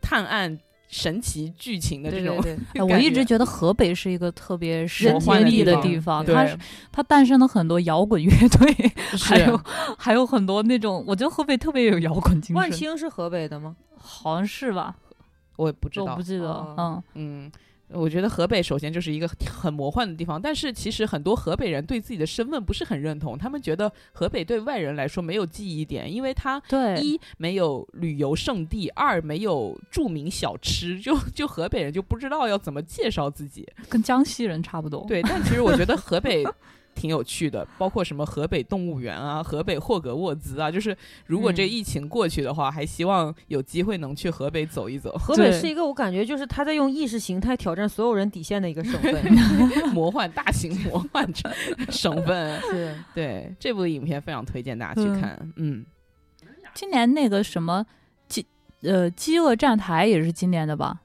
[0.00, 0.58] 探案
[0.88, 2.40] 神奇剧情的这种。
[2.40, 6.58] 对对对， 哎我一直觉得河北是一个特别神魔幻的地地方，对它是
[6.90, 9.60] 它诞生了很多摇滚乐队，还有
[9.98, 13.76] 还有很多那种，我觉得河北特别有摇滚精神万神，青是河北的吗？
[13.96, 14.96] 好像是吧？
[15.56, 17.02] 我也不知道我不，记得，哦嗯，
[17.46, 17.52] 嗯。
[17.90, 33.66] 我觉得河北首先就是一个很魔幻的地方，但是其实很多河北人对自己的身份不是很认同，他们觉得河北对外人来说没有记忆点，因为它对，一没有旅游胜地，二没有著名小吃，就就河北人就不知道要怎么介绍自己。
[33.88, 35.04] 跟江西人差不多。
[35.08, 36.44] 对，但其实我觉得河北
[36.98, 40.96] 挺有趣的，包括什么河北动物园啊、河北霍格沃兹啊，就是
[41.26, 45.12] 如果这嗯疫情过去的话，还希望有机会能去河北走一走。
[45.16, 49.22] 河北是一个我感觉就是他在用意识形态挑战所有人底线的一个省份。
[49.94, 51.50] 魔幻大型魔幻城
[51.88, 55.52] 省份，是， 对这部影片非常推荐大家去嗯看。
[55.56, 55.86] 嗯，
[56.74, 57.84] 今年那个什么
[58.26, 58.44] 饥
[58.82, 61.00] 呃饥饿站台也是今年的吧？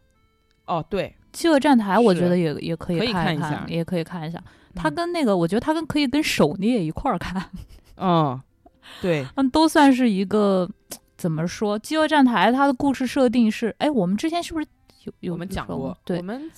[0.66, 4.42] 哦，对，饥饿站台我觉得也也可以可以看看一下也可以看一下。
[4.76, 7.50] 它嗯跟那个，我觉得它跟可以跟狩猎一块儿看，
[7.98, 8.40] 嗯，
[9.02, 10.70] 对，嗯，都算是一个
[11.18, 11.78] 怎么说？
[11.80, 14.68] 饥饿站台它的故事设定是，哎，我们之前是不是
[15.04, 16.50] 有有我们讲过，对我，们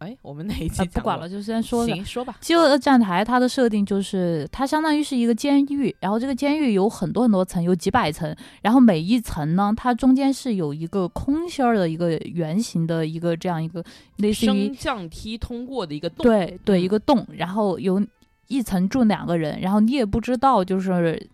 [0.00, 1.86] 哎，我们哪一期呃，不管了，就先说。
[1.86, 2.34] 行，说吧。
[2.40, 13.84] 饥饿的站台它的设定就是，它相当于是一个监狱，然后这个监狱有很多很多层，有几百层，然后每一层呢，它中间是有一个空心儿的一个圆形的一个这样一个
[14.16, 18.02] 类似于升降梯通过的一个洞，对对嗯一个洞，然后有
[18.48, 21.28] 一层住两个人，然后你也不知道就是。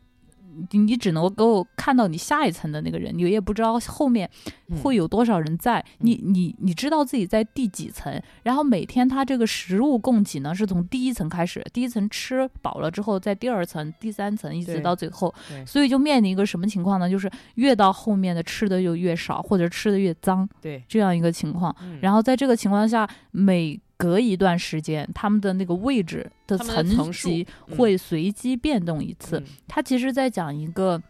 [0.70, 4.28] 你你只能够看到你下一层的那个人，你也不知道后面
[4.68, 5.84] 嗯会有多少人在。
[5.98, 15.34] 你你你知道自己在第几层，然后每天他这个食物供给呢是从第一层开始，第一层吃饱了之后，在第二层、第三层一直到最后，
[15.66, 17.08] 所以就面临一个什么情况呢？
[17.08, 21.74] 就是越到后面的吃的就越少，或者吃的越脏对，这样一个情况。
[21.82, 29.38] 嗯然后在这个情况下，每隔一段时间，他们的那个位置的层级嗯会随机变动一次。
[29.38, 31.02] 嗯它其实在讲一个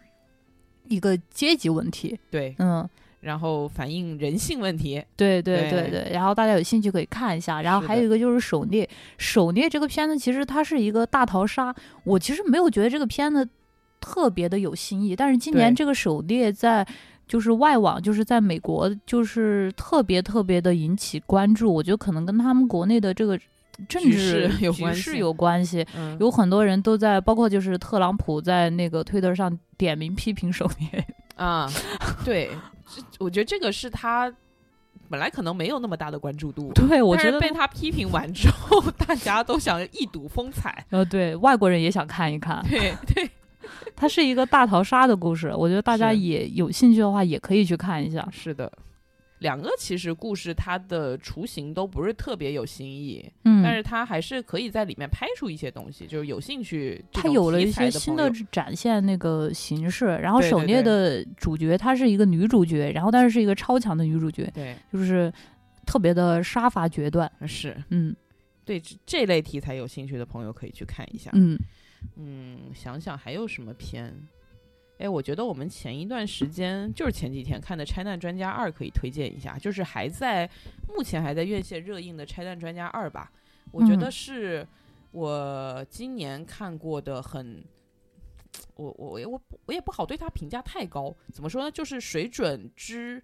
[0.88, 2.88] 一个阶级问题，对，嗯，
[3.20, 6.12] 然后反映人性问题，对对对对对。
[6.12, 7.60] 然后大家有兴趣可以看一下。
[7.60, 11.74] 然后还有一个就是狩猎，狩猎这个片子其实它是一个大逃杀，
[12.04, 13.48] 我其实没有觉得这个片子
[14.00, 16.86] 特别的有新意，但是今年这个狩猎在。
[17.26, 21.72] 就是外网，就是在美国，就是特别特别的引起关注。
[21.72, 23.38] 我觉得可能跟他们国内的这个
[23.88, 25.86] 政治势有关系局势有关系。
[25.96, 31.06] 嗯，有很多人都在，包括就是特朗普在那个推特上点名批评狩猎。
[31.36, 31.68] 啊，
[32.24, 32.50] 对，
[33.18, 34.32] 我觉得这个是他
[35.10, 42.64] 本来可能没有那么大的关注度，对，我觉得被他批评完之后， 大家都想一睹风采，呃，对外国人也想看一看。
[42.70, 43.30] 对对，
[43.94, 48.26] 它是一个大逃杀的故事，我觉得大家也有兴趣的话，也可以去看一下。
[48.30, 48.70] 是的。
[49.40, 60.06] 两个其实故事它的雏形都不是特别有新意，嗯，但是它还是可以在里面拍出一些东西，就是有兴趣它有了一些新的展现那个形式。
[60.06, 65.30] 然后狩猎的主角她是一个女主角，然后但是是一个超强的女主角，对，就是
[65.84, 67.30] 特别的杀伐决断。
[67.46, 68.16] 是嗯
[68.64, 71.30] 对这这类题材有兴趣的朋友可以去看一下。
[71.34, 71.58] 嗯，
[72.16, 74.14] 嗯，想想还有什么片？
[74.98, 80.48] 哎，我觉得我们前一段时间就是前几天看的《拆弹专家二》可以推荐一下，就是还在
[80.88, 83.30] 目前还在院线热映的《拆弹专家二》吧。
[83.72, 84.66] 我觉得嗯是
[85.10, 87.62] 我今年看过的很，
[88.76, 91.14] 我我我也我我也不好对它评价太高。
[91.30, 91.70] 怎么说呢？
[91.70, 93.22] 就是水准之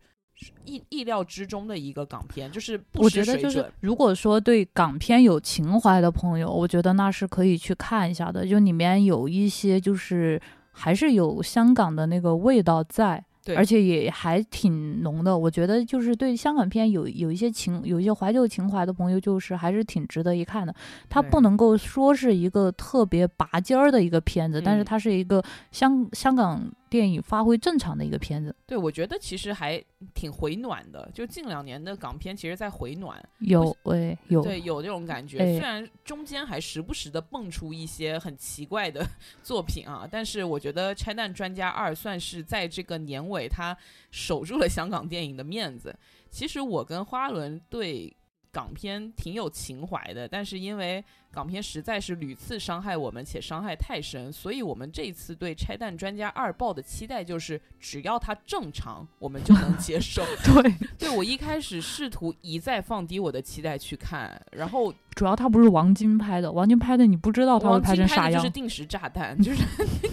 [0.64, 3.70] 意意料之中的一个港片，就是不我失觉得就是。
[3.80, 8.46] 如果说对港片有情怀的朋友，我觉得那是可以去看一下的。
[8.46, 10.40] 就里面有一些就是
[10.72, 13.24] 还是有香港的那个味道在。
[13.44, 20.72] 对而且也还挺浓的，我觉得就是对香港片有有一些情有一些怀旧情怀的朋友，就是还是挺值得一看的。
[21.08, 26.62] 它不能够说是一个特别拔尖儿的一个片子，但是嗯它是一个香香港
[26.92, 28.54] 电影发挥正常的一个片子。
[28.66, 29.82] 对，我觉得其实还
[30.12, 33.18] 挺回暖的，就近两年的港片其实在回暖。
[33.38, 35.38] 有哎有对，有这种感觉。
[35.38, 39.02] 哎虽然中间还时不时的蹦出一些很奇怪的
[39.42, 43.74] 作品啊，但是我觉得《拆弹专家二》算是在这个年尾，他
[44.10, 45.98] 守住了香港电影的面子。
[46.28, 48.14] 其实我跟花轮对
[48.52, 60.22] 港片挺有情怀的，但是因为港片实在是屡次伤害我们，且伤害太深，所以我们这次对《拆弹专家二》抱的期待就是，只要它正常，我们就能接受。
[60.44, 60.74] 对，
[61.08, 68.52] 对我一开始试图一再放低我的期待去看，然后 主要它不是王晶拍的，王晶拍的你不知道他会拍成啥样就是。
[68.52, 69.64] 定时炸弹，就是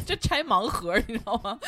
[0.05, 1.59] 这拆盲盒，你知道吗？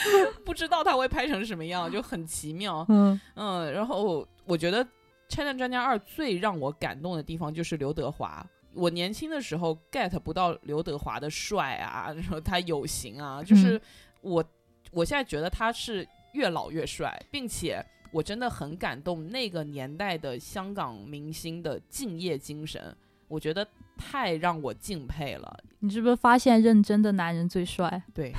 [0.45, 2.85] 不知道他会拍成什么样，就很奇妙。
[2.87, 4.85] 嗯，嗯，然后我觉得
[5.31, 8.45] 《拆弹专家二》最让我感动的地方就是刘德华。
[8.73, 13.81] 我年轻的时候 get 不到刘德华的帅啊，然后他有型啊，就是嗯
[14.21, 14.45] 我
[14.91, 22.95] 我现在觉得他是越老越帅，并且我真的很感动那个年代的香港明星的敬业精神，
[23.27, 23.65] 我觉得
[23.97, 25.63] 太让我敬佩了。
[25.79, 28.03] 你是不是发现认真的男人最帅？
[28.13, 28.33] 对，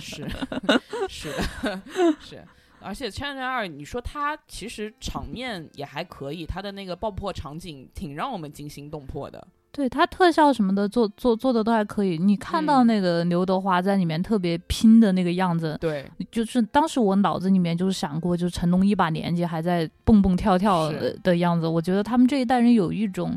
[0.00, 0.26] 是
[1.08, 1.82] 是的，
[2.18, 2.44] 是。
[2.80, 9.46] 而且《拆弹二》，你说它其实场面也还可以，它的那个爆破场景挺让我们惊心动魄的。
[9.72, 12.16] 对他特效什么的做做做的都还可以。
[12.16, 21.68] 你看到嗯那个刘德华在里面特别拼的那个样子，对，就是当时我脑子里面就是想过，就是成龙一把年纪还在蹦蹦跳跳的的样子。
[21.68, 23.36] 我觉得他们这一代人有一种，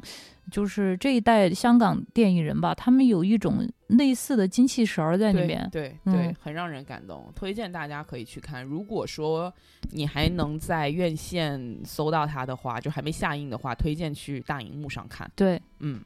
[0.49, 5.69] 就是这一代香港电影人吧，他们有一种类似的精气神儿在里对面。
[5.71, 8.63] 对嗯对，很让人感动，推荐大家可以去看。
[8.63, 9.53] 如果说
[9.91, 15.29] 你还能在院线搜到它的话，就还没下映的话，推荐去大荧幕上看。
[15.35, 16.01] 对，嗯，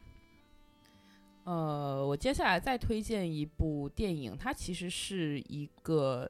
[1.43, 6.29] 呃，我接下来再推荐一部电影，它其实是一个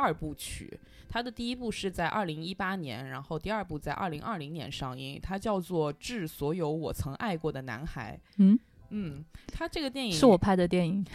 [0.00, 0.80] 二部曲。
[1.08, 8.18] 它的第一部是在二零一八年，然后第二部在二零二零年上映，它叫做《致所有我曾爱过的男孩》。
[8.38, 8.58] 嗯，
[8.90, 11.04] 嗯，它这个电影是我拍的电影。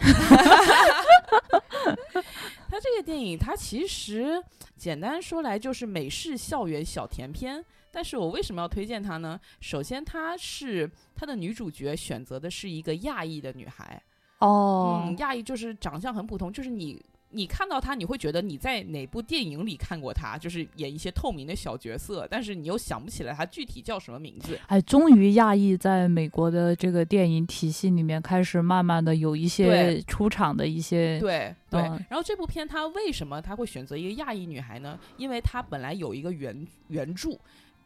[2.68, 4.42] 它这个电影，它其实
[4.76, 7.64] 简单说来就是美式校园小甜片。
[7.90, 9.40] 但是我为什么要推荐它呢？
[9.60, 14.02] 首先，它是它的女主角选择的是一个亚裔的女孩，
[14.40, 17.02] 哦，嗯，亚裔就是长相很普通，就是你
[17.36, 24.58] 你看到他，你会觉得你在哪部电影里看过他，就是演一些透明的小角色，但是你又想不起来他具体叫什么名字。
[24.68, 34.98] 哎，终于亚裔在美国的这个电影体系里面开始慢慢的有一些出场的一些，对对，嗯然后这部片他为什么他会选择一个亚裔女孩呢？
[35.18, 37.38] 因为他本来有一个原原著。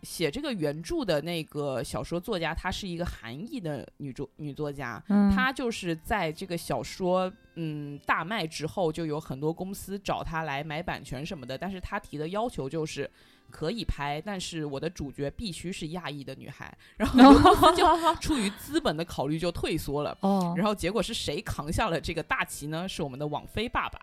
[0.03, 13.11] 写这个原著的那个小说作家，她是一个韩裔的女作女作家，嗯，她就是在这个小说嗯大卖之后，就有很多公司找她来买版权什么的，但是她提的要求就是
[13.51, 17.85] 可以拍，但是我的主角必须是亚裔的女孩， 然后就
[18.21, 20.17] 出于资本的考虑就退缩了。
[20.21, 22.89] 哦，然后结果是谁扛下了这个大旗呢？
[22.89, 24.01] 是我们的网飞爸爸。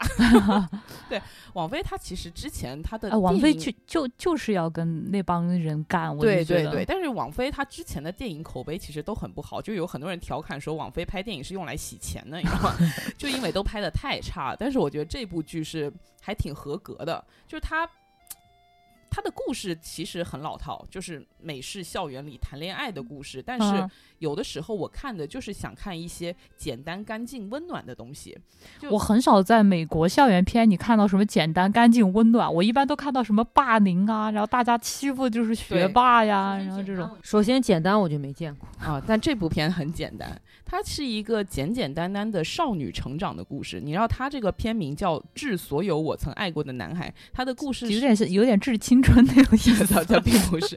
[1.09, 1.21] 对，
[1.53, 12.75] 网飞他其实之前他的哎，王菲就就就是要跟那帮人干，我就觉得对对对，但是网飞他之前的电影口碑其实都很不好，就有很多人调侃说网飞拍电影是用来洗钱的，你知道吗？
[13.17, 14.55] 就因为都拍的太差。
[14.59, 15.91] 但是我觉得这部剧是
[16.21, 17.89] 还挺合格的，就是它。
[19.09, 23.41] 它的故事其实很老套，就是美式校园里谈恋爱的故事。
[23.41, 23.89] 但是嗯
[24.19, 28.35] 有的时候我看的就是想看一些简单、干净、温暖的东西。
[28.89, 37.07] 我很少在美国校园片你看到什么简单、干净、温暖，我一般都看到什么霸凌啊，然后大家欺负就是学霸呀，然后这种。
[37.21, 43.79] 首先简单我就没见过，啊，但这部片很简单，它是一个简简单单的少女成长的故事。
[43.79, 49.85] 你知道，它这个片名叫《致所有我曾爱过的男孩》，它的故事有点是有点致青春那种意思。
[49.93, 50.75] 它它并不是，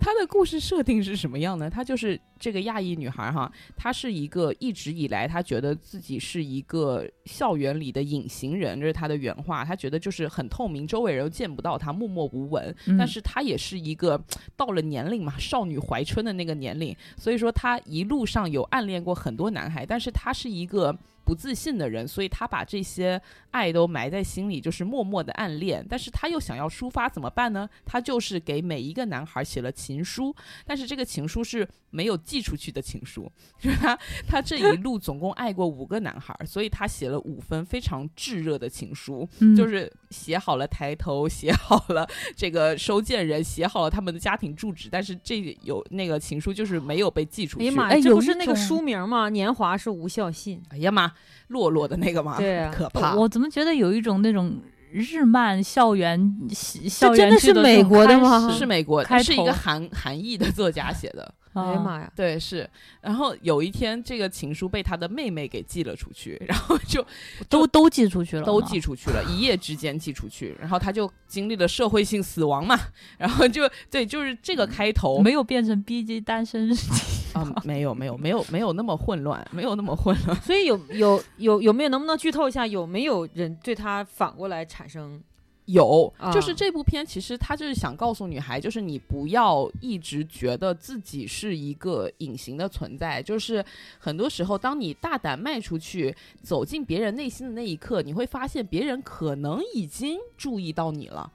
[0.00, 1.70] 它的故事设定是什么样呢？
[1.70, 9.64] 她就是这个亚裔女孩哈，她是一个一直以来她觉得自己是一个校园里的隐形人，这是她的原话。
[9.64, 12.74] 她觉得就是很透明，周围人都见不到她，默默无闻。
[12.86, 14.22] 嗯但是她也是一个
[14.56, 23.20] 到了年龄嘛，少女怀春的那个年龄，所以说她一路上有暗恋过很多男孩，但是她是一个不自信的人，所以他把这些
[23.50, 25.84] 爱都埋在心里，就是默默的暗恋。
[25.88, 27.68] 但是他又想要抒发，怎么办呢？
[27.84, 39.28] 他就是给每一个男孩写了情书，但是这个情书是没有寄出去的情书，就是他他这一路总共爱过五个男孩，所以他写了五封非常炙热的情书。
[39.40, 47.64] 嗯就是写好了抬头，写好了这个收件人，写好了他们的家庭住址，但是这有那个情书就是没有被寄出去。
[47.64, 49.28] 哎呀妈呀，这不是那个书名吗？
[49.28, 50.62] 年华是无效信。
[50.70, 51.11] 哎呀妈，
[51.48, 52.72] 落落的那个吗，对啊。
[52.74, 53.14] 可怕。
[53.14, 54.60] 我怎么觉得有一种那种
[54.90, 58.50] 日漫校园校这真的是园剧的这种美国的吗？
[58.56, 61.34] 是美国，开是一个韩韩裔的作家写的。
[61.54, 62.10] 哎呀妈呀！
[62.16, 62.66] 对，是。
[63.02, 67.04] 然后有一天，这个情书被他的妹妹给寄了出去， 然后就
[67.46, 72.78] 都都寄出去了，都寄出去了， 一夜之间寄出去，然后他就经历了社会性死亡嘛，
[73.18, 75.20] 然后就对，就是这个开头。
[75.20, 76.90] 没有变成 B G 单身日记
[77.38, 80.36] 啊，没有没有没有没有那么混乱，没有那么混乱。
[80.42, 85.22] 所以有有有有没有能不能剧透一下，有没有人对他反过来产生？
[85.66, 93.64] 有，啊就是这部片，其实他就是想告诉女孩，就是你不要一直觉得自己是一个隐形的存在，就是
[94.00, 101.30] 很多时候，当你大胆迈出去，走进别人内心的那一刻，你会发现别人可能已经注意到你了。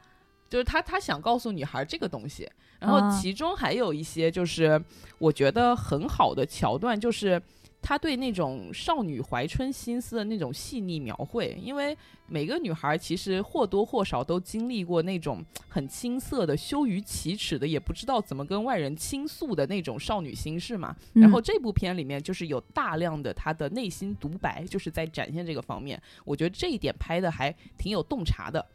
[0.50, 4.82] 就是他，他想告诉女孩这个东西，然后啊其中还有一些就是
[5.17, 7.41] 我觉得很好的桥段，就是
[7.82, 11.95] 他对那种少女怀春心思的那种细腻描绘，因为
[12.28, 20.93] 每个女孩其实或多或少都经历过那种很青涩的、羞于启齿的，也不知道怎么跟外人倾诉的那种少女心事嘛。
[21.13, 26.01] 嗯然后这部片里面就是有大量的她的内心独白，就是在展现这个方面。
[26.25, 28.65] 我觉得这一点拍的还挺有洞察的。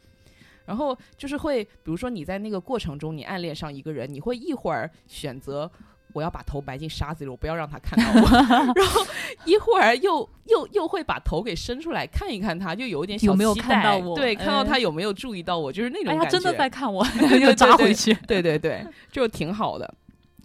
[0.65, 5.71] 然后就是会，比如说你在那个过程中，你暗恋上一个人，你会一会儿选择
[6.13, 8.29] 我要把头埋进沙子里，我不要让他看到我，
[8.77, 9.05] 然后
[9.45, 16.29] 一会儿又又又会把头给伸出来看一看他，就有一点小有没有期看到我待对，看到哎他有没有注意到我，就是那种感觉。
[16.31, 18.13] 真的在看我， 对又扎回去。
[18.27, 19.95] 对对对，就挺好的。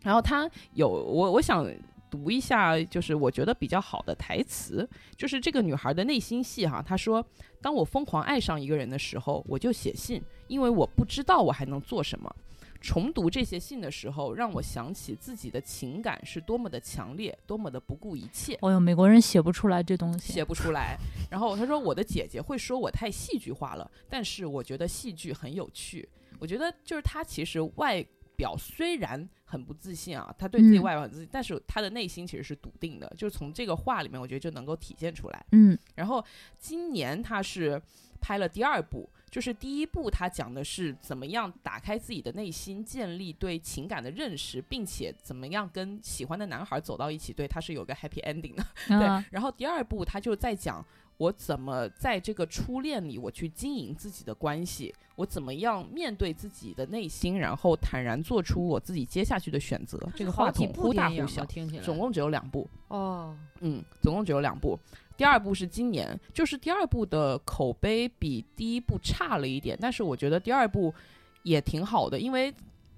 [0.03, 1.69] 然后他有我，我想
[2.09, 6.81] 读一下，就是我觉得比较好的台词，就是这个女孩的内心戏哈。
[6.81, 7.25] 她说
[7.61, 12.33] ：“当我疯狂爱上一个人的时候，我就写信，因为我不知道我还能做什么。
[12.79, 20.31] 重读这些信的时候，让我想起自己的情感是多么的强烈，多么的不顾一切。”哦哟，美国人写不出来这东西。
[20.31, 20.95] 写不出来。
[21.31, 26.07] 然后他说：“我的姐姐会说我太戏剧化了，但是我觉得戏剧很有趣。
[26.39, 28.05] 我觉得就是他其实外
[28.37, 33.11] 表虽然很不自信啊，他对自己嗯外表很自信，但是他的内心其实是笃定的。
[33.17, 35.45] 就是从这个话里面，我觉得就能够体现出来。
[35.51, 36.23] 嗯然后
[36.57, 37.81] 今年他是
[38.21, 47.33] 拍了第二部，就是第一部他讲的是怎么样打开自己的内心，建立对情感的认识，并且怎么样跟喜欢的男孩走到一起。
[47.33, 48.63] 对，他是有个 happy ending 的。
[48.87, 50.85] 对啊，然后第二部他就在讲
[51.17, 59.99] 我怎么在这个初恋里我去经营自己的关系，我怎么样面对自己的内心，然后坦然做出我自己接下去的选择。
[60.15, 62.69] 这个话筒忽大忽小啊，，听起来总共只有两部。
[62.89, 64.77] 哦，嗯，总共只有两部。
[65.17, 70.93] 第二部是今年，就是第二部的口碑比第一部差了一点，但是我觉得第二部
[71.41, 72.53] 也挺好的，因为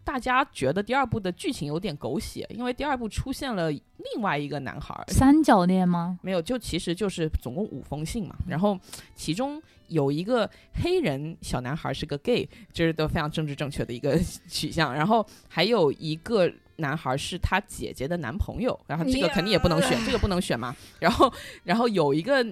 [0.09, 6.17] 大家觉得第二部的剧情有点狗血，因为第二部出现了另外一个男孩儿，三角恋吗？
[6.23, 8.75] 没有，就其实就是总共五封信嘛，然后
[9.13, 14.17] 其中有一个黑人小男孩是个 gay，这是都非常政治正确的一个
[14.49, 21.31] 取向，然后还有一个男孩是他姐姐的男朋友，然后这个肯定也不能选，这个不能选嘛，然后
[21.63, 22.43] 然后有一个。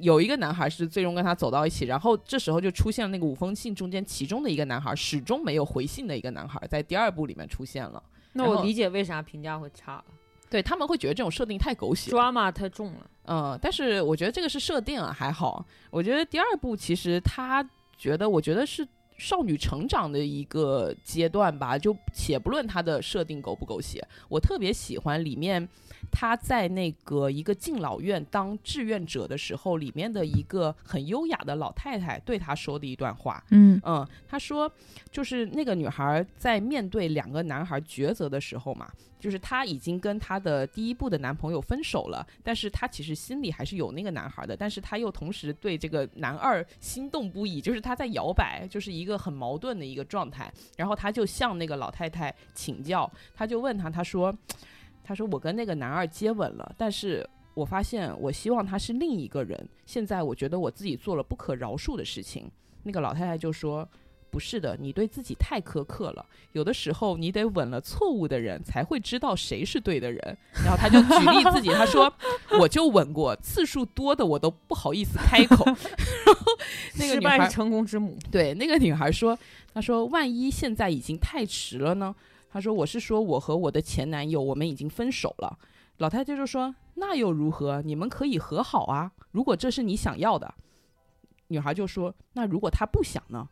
[0.00, 8.02] 有一个男孩是最终跟他走到一起，然后这时候就出现了那个五封信中间其中的一个男孩始终没有回信的一个男孩，在第二部里面出现了。
[8.32, 10.04] 那我理解为啥评价会差了
[10.48, 13.10] 对他们会觉得这种设定太狗血，，drama 太重了。
[13.26, 15.64] 嗯，但是我觉得这个是设定啊，还好。
[15.90, 17.64] 我觉得第二部其实他
[17.96, 18.86] 觉得，我觉得是
[19.16, 25.68] 少女成长的一个阶段吧，就且不论它的设定狗不狗血，我特别喜欢里面
[26.10, 33.42] 他在那个一个敬老院当志愿者的时候，里面的一个很优雅的老太太对他说的一段话。
[33.50, 34.70] 嗯嗯，她说，
[35.10, 50.52] 就是那个女孩在面对两个男孩抉择的时候嘛，就是她已经跟她的第一部的男朋友分手了，但是她其实心里还是有那个男孩的，但是她又同时对这个男二心动不已，就是她在摇摆，就是一个很矛盾的一个状态。
[50.76, 54.34] 然后她就向那个老太太请教，她就问她，她说，
[55.02, 57.28] 她说我跟那个男二接吻了，但是。
[57.52, 59.68] 我发现，我希望他是另一个人。
[59.84, 62.48] 现在我觉得我自己做了不可饶恕的事情。
[62.84, 63.86] 那个老太太就说
[64.30, 66.24] ：“不是的，你对自己太苛刻了。
[66.52, 72.10] 有的时候你得吻了错误的人，才会知道谁是对的人。”然后他就举例自己，他说
[72.58, 75.64] ：“我就吻过，次数多的我都不好意思开口。
[76.24, 76.44] ”然后
[76.94, 78.16] 那个女孩失败是成功之母。
[78.30, 79.36] 对那个女孩说
[79.74, 82.14] ：“她说万一现在已经太迟了呢？”
[82.50, 85.58] 他说：“我是说我和我的前男友，我们已经分手了。”
[85.98, 87.80] 老太太就说：“那又如何？
[87.82, 90.52] 你们可以和好啊，如果这是你想要的。”
[91.48, 93.48] 女孩就说：“那如果他不想呢？”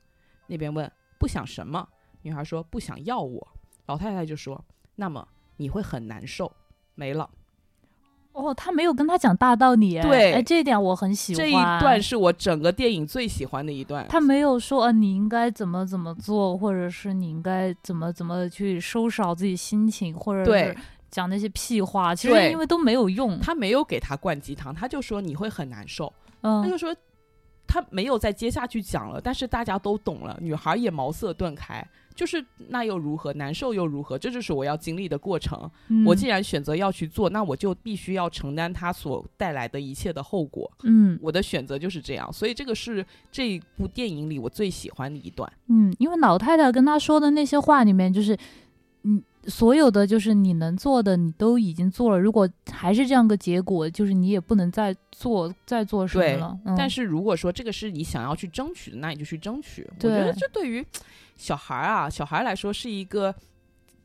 [0.48, 1.88] 那边问：“不想什么？”
[2.22, 3.48] 女孩说：“不想要我。”
[3.86, 4.64] 老太太就说
[4.96, 5.26] ：“那么
[5.56, 6.50] 你会很难受。”
[6.96, 7.30] 没了。
[8.38, 11.36] 哦，他没有跟他讲大道理，对哎，这一点我很喜欢。
[11.36, 14.06] 这一段是我整个电影最喜欢的一段。
[14.08, 20.76] 他没有说，呃，你应该怎么怎么做，或者是你应该怎么怎么去收拾好自己心情，或者对是
[21.10, 23.40] 讲那些屁话，其实因为都没有用。
[23.40, 26.12] 他没有给他灌鸡汤，他就说你会很难受，
[26.42, 26.94] 嗯他嗯就说
[27.66, 31.84] 他没有再接下去讲了，但是大家都懂了，女孩也茅塞顿开，
[32.18, 35.70] 就是那又如何，难受又如何，这就是我要经历的过程。
[35.86, 40.68] 嗯我既然选择要去做，那我就必须要承担它所带来的一切的后果。
[40.82, 45.48] 嗯我的选择就是这样，所以这个是这部电影里我最喜欢的一段。
[45.68, 48.36] 嗯，因为老太太跟他说的那些话里面，就是
[49.04, 52.18] 嗯，所有的就是你能做的，你都已经做了。
[52.18, 56.58] 如果还是这样个结果，就是你也不能再做再做什么了。
[56.64, 59.88] 嗯、但是如果说这个是你想要去争取的，那你就去争取。
[59.88, 60.84] 我觉得这对于
[61.38, 63.34] 小孩儿啊，小孩儿来说是一个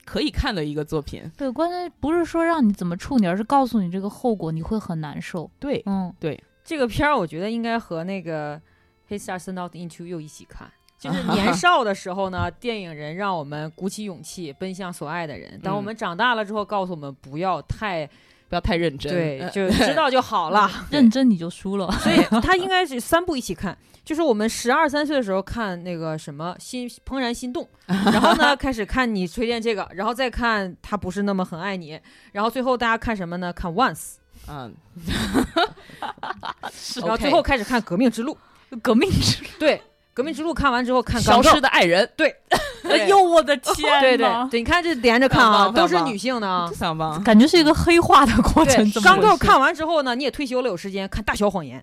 [0.05, 1.29] 可以看的一个作品。
[1.35, 5.51] 对，关键不是说让你怎么处理，而是告诉你这个后果，你会很难受。
[5.59, 8.57] 对，嗯对这个片儿，我觉得应该和那个
[9.09, 10.71] 《He Stars Not Into You》一起看。
[11.03, 18.09] 就是年少的时候呢，电影人让我们鼓起勇气奔向所爱的人；当我们长大了之后，告诉我们不要太
[18.53, 19.11] 不要太认真。
[19.11, 20.69] 对，呃就知道就好了。
[20.91, 21.91] 认真你就输了。
[21.93, 23.75] 所以他应该是三部一起看，
[24.05, 31.99] 就是我们十二三岁的时候看那个什么心怦然心动， 然后呢开始看你推荐这个，然后再看他不是那么很爱你，
[32.31, 33.51] 然后最后大家看什么呢？
[33.51, 34.17] 看 Once，
[34.47, 34.71] 嗯，
[37.01, 38.37] 然后最后开始看革命之路。
[38.81, 39.81] 革命之路对，
[40.13, 42.35] 革命之路看完之后看消失的爱人，对
[42.89, 46.69] 哎呦我的 天对对呐对，你看这连着看啊，都是女性的啊。
[46.77, 47.19] 想吧。
[47.25, 48.75] 感觉是一个黑化的过程。
[48.83, 51.79] 对，怎么回事钢构看完之后呢，你也退休了，有时间看《大小谎言》。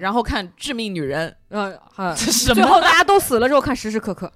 [0.00, 2.62] 然后看《致命女人呃，啊， 最？
[2.64, 4.30] 后大家都死了之后看时时刻刻。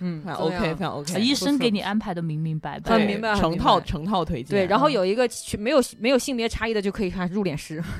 [0.00, 2.94] 嗯，非常 OK，样非常 OK，啊医生给你安排的明明白白。
[2.94, 4.50] 很明白成套成套推荐。
[4.50, 7.82] 对，然后嗯有一个群没有没有性别差异的就可以看入殓师。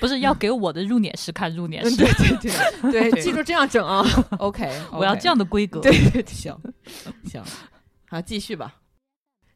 [0.00, 2.50] 不是要给我的入殓师看入殓师，对对
[2.92, 4.04] 对对，记住这样整啊。
[4.38, 5.80] OK，我要这样的规格。
[5.80, 5.92] 对
[6.26, 6.56] 行
[7.24, 7.42] 行，
[8.08, 8.74] 好，继续吧。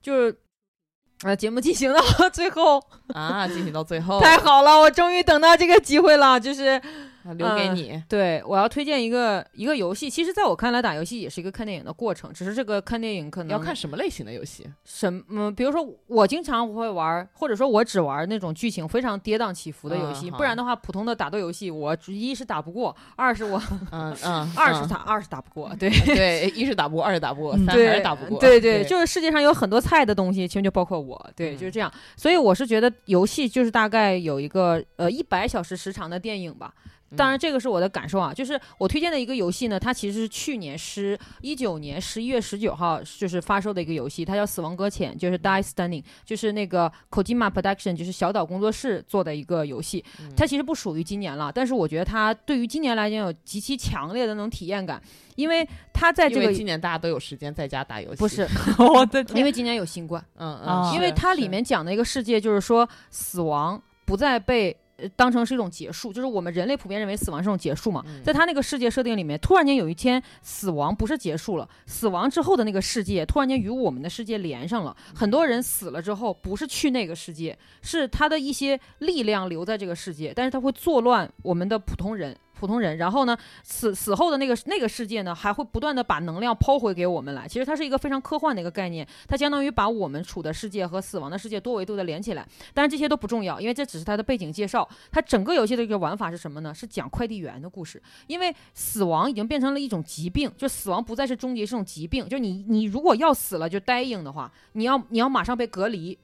[0.01, 0.39] 就是，
[1.23, 2.01] 啊，节目进行到
[2.31, 2.81] 最后，
[3.13, 6.81] 啊，进行到最后，太好了，我终于等到这个机会了，就是。
[7.25, 8.03] 啊留给你。
[8.09, 10.09] 对，我要推荐一个一个游戏。
[10.11, 14.67] 其实，在我看来，打游戏也是一个看电影的过程，只是这个看电影可能要看什么类型的游戏？
[14.85, 23.61] 什么，嗯比如说我经常会玩，或者说我只玩那种剧情非常跌宕起伏的游戏，嗯不然的话，普通的打斗游戏，我一是打不过，二是我
[23.93, 25.91] 嗯嗯， 嗯二是打二是打不过，对。
[25.91, 28.39] 对，一是打不过，二是打不过，嗯三对，还是打不过。
[28.39, 31.93] 对对，就是世界上有很多菜的东西，其实就包括我，对，嗯就是这样。
[32.17, 36.73] 所以我是觉得游戏就是大概有一个呃一百小时时长的电影吧。
[37.17, 50.05] 当然，这个是我的感受啊，就是我推荐的一个游戏呢，它其实是去年十一九年十一月十九号就是发售的一个游戏，它叫《死亡搁浅》，就是 Die Stunning，就是那个 Kojima Production，就是小岛工作室做的一个游戏。
[50.21, 55.03] 嗯它其实不属于今年了，但是我觉得它对于今年来讲有极其强烈的那种体验感，
[55.35, 58.47] 因为它在这个因为今年大家都有时间在家打游戏，不是，
[58.79, 60.25] 我的因为今年有新冠。
[60.37, 64.77] 嗯啊嗯，因为它里面讲的一个世界就是说，死亡不再被。
[65.01, 68.05] 呃当成是一种结束，就是我们人类普遍认为死亡是一种结束嘛。
[68.07, 74.97] 嗯在他那个世界设定里面，突然间有一天，死亡不是结束了，死亡之后的那个世界突然间与我们的世界连上了。
[75.15, 82.37] 很多人死了之后，不是去那个世界，是他的一些力量留在这个世界，但是他会作乱我们的普通人。
[82.61, 87.49] 普通人，然后呢，死死后的那个那个世界呢，还会不断的把能量抛回给我们来。
[87.49, 92.47] 其实它是一个非常科幻的一个概念，它相当于把我们处的世界和死亡的世界多维度的连起来。
[92.75, 94.87] 但是这些都不重要，因为这只是它的背景介绍。
[95.11, 96.75] 它整个游戏的一个玩法是什么呢？
[96.75, 98.03] 是讲快递员的故事。
[98.27, 102.29] 因为死亡已经变成了一种疾病，就死亡不再是终结，是种疾病。
[102.29, 106.19] 就你你如果要死了就 dying 的话，你要你要马上被隔离，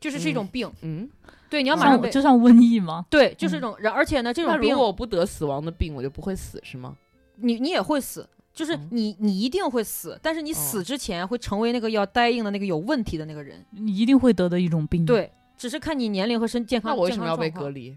[0.00, 0.70] 就是是一种病。
[0.80, 1.10] 嗯，
[1.54, 3.06] 对，你要马上被就像瘟疫吗？
[3.08, 3.76] 对，就是这种。
[3.78, 6.96] 然而且呢，这那如种病果我不得死亡的病，我就不会死是吗？
[7.36, 8.28] 你你也会死。
[8.52, 13.64] 就是嗯你，你一定会死，但是你死之前会成为那个要 dying 的那个有问题的那个人。
[13.72, 16.92] 你一定会得的一种病。，对，只是看你年龄和身健康。
[16.92, 17.50] 那我为什么要被？
[17.50, 17.96] 隔离？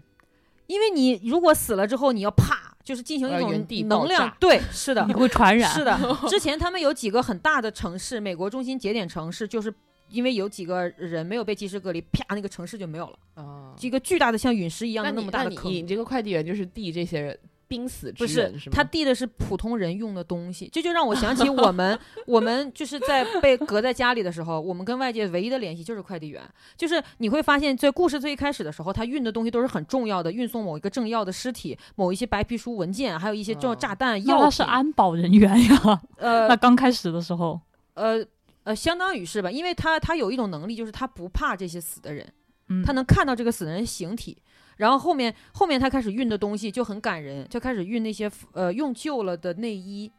[0.66, 4.36] 因为你如果死了之后，你要啪，就是进行一种能量。
[4.40, 5.70] 对，是的你，会传染。
[5.72, 5.96] 是的。
[6.28, 9.72] 之前他们有几个很大的城市，美国中心节点城市，就是
[10.10, 15.64] 因为有几个人没有被及时隔离，啪，那个城市就没有了，啊，一个巨大的像陨石一样的那么大的坑。
[15.64, 18.74] 那你你这个快递员就是递这些人濒死之不是人是吗？
[18.74, 26.42] 他递的是普通人用的东西，这就让我想起我们， 我们就是在被隔在家里的时候，我们跟外界唯一的联系就是快递员。
[26.78, 34.38] 就是你会发现在故事最一开始的时候，他运的东西都是很重要的，运送某一个政要的尸体、某一些白皮书文件，还有一些重要嗯炸弹、药品。
[34.38, 36.00] 那他是安保人员呀。
[36.16, 37.60] 呃那 刚开始的时候，
[37.92, 38.24] 呃
[38.68, 42.30] 呃，相当于是吧，因为他他有一种能力，就是他不怕这些死的人。
[42.68, 44.36] 嗯，他能看到这个死人形体，
[44.76, 50.12] 然后后面后面他开始运的东西就很感人，就开始运那些呃用旧了的内衣，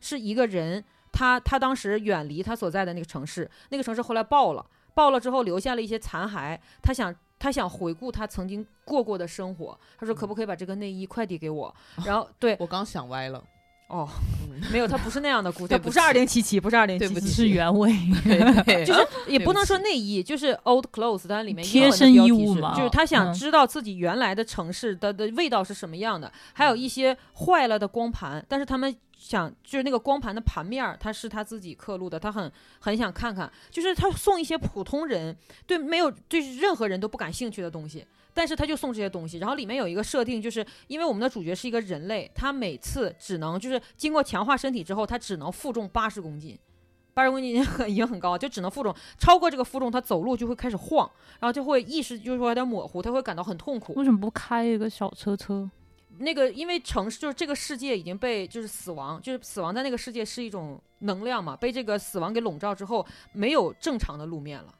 [0.00, 7.14] 是一个人他他当时远离他所在的那个城市，那个城市后来爆了，爆了之后留下了一些残骸，他想。
[7.36, 11.74] 他想回顾他曾经过过的生活，他说：“可不可以把这个内衣快递给我？”
[12.06, 13.44] 然后，对我刚想歪了。
[13.94, 14.08] 哦，
[14.42, 14.60] 嗯。
[14.72, 17.32] 没有，他不是那样的 故事，对不起他不是二零七七，不是二零七七，对不起。
[17.32, 17.92] 是原味。
[18.84, 23.34] 就是也不能说内衣，就是 old clothes，它里面贴身衣物嘛就是他想嗯。
[23.34, 38.06] 知道自己原来的城市的的味道是什么样的，还有一些坏了的光盘，但是他们想就是那个光盘的盘面儿，它是他自己刻录的，他很很想看看，就是他送一些普通人对没有对任何人都不感兴趣的东西。
[38.34, 46.58] 但是他就送这些东西，然后里面有一个设定，就是因为我们的主角是一个人类，他每次只能就是经过强化身体之后，他只能负重八十公斤，
[47.14, 51.08] 八十公斤已经很 已经很高，就只能负重，超过这个负重，他走路就会开始晃，
[51.38, 53.94] 然后就会意识就是说有点模糊，他会感到很痛苦。
[53.94, 55.70] 为什么不开一个小车车？
[56.18, 64.72] 那个因为城市就是这个世界已经被就是死亡，就是死亡在那个世界是一种能量嘛，被这个死亡给笼罩之后，没有正常的路面了。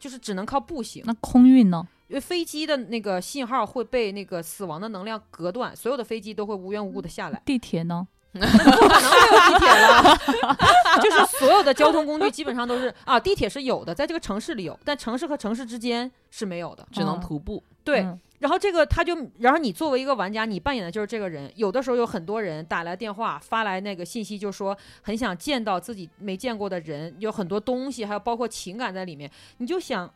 [0.00, 1.86] 就是只能靠步行，那空运呢？
[2.08, 7.40] 因为飞机的那个信号会被那个死亡的能量隔断，所有的飞机都会无缘无故的下来。
[7.44, 8.08] 地铁呢？
[8.32, 10.16] 不 可能没有地铁了，
[11.02, 16.86] 就是所有的交通工具基本上都是啊，地铁是有的，在这个城市里有，但城市和城市之间是没有的。
[16.92, 17.62] 只能哦徒步。
[17.82, 21.52] 对，嗯然后这个他就，然后你作为一个玩家，你扮演的就是这个人。
[21.56, 30.10] 有的时候有很多人打来电话，发来那个信息，就说很想见到自己没见过的人，有很多东西，还有包括情感在里面，你就想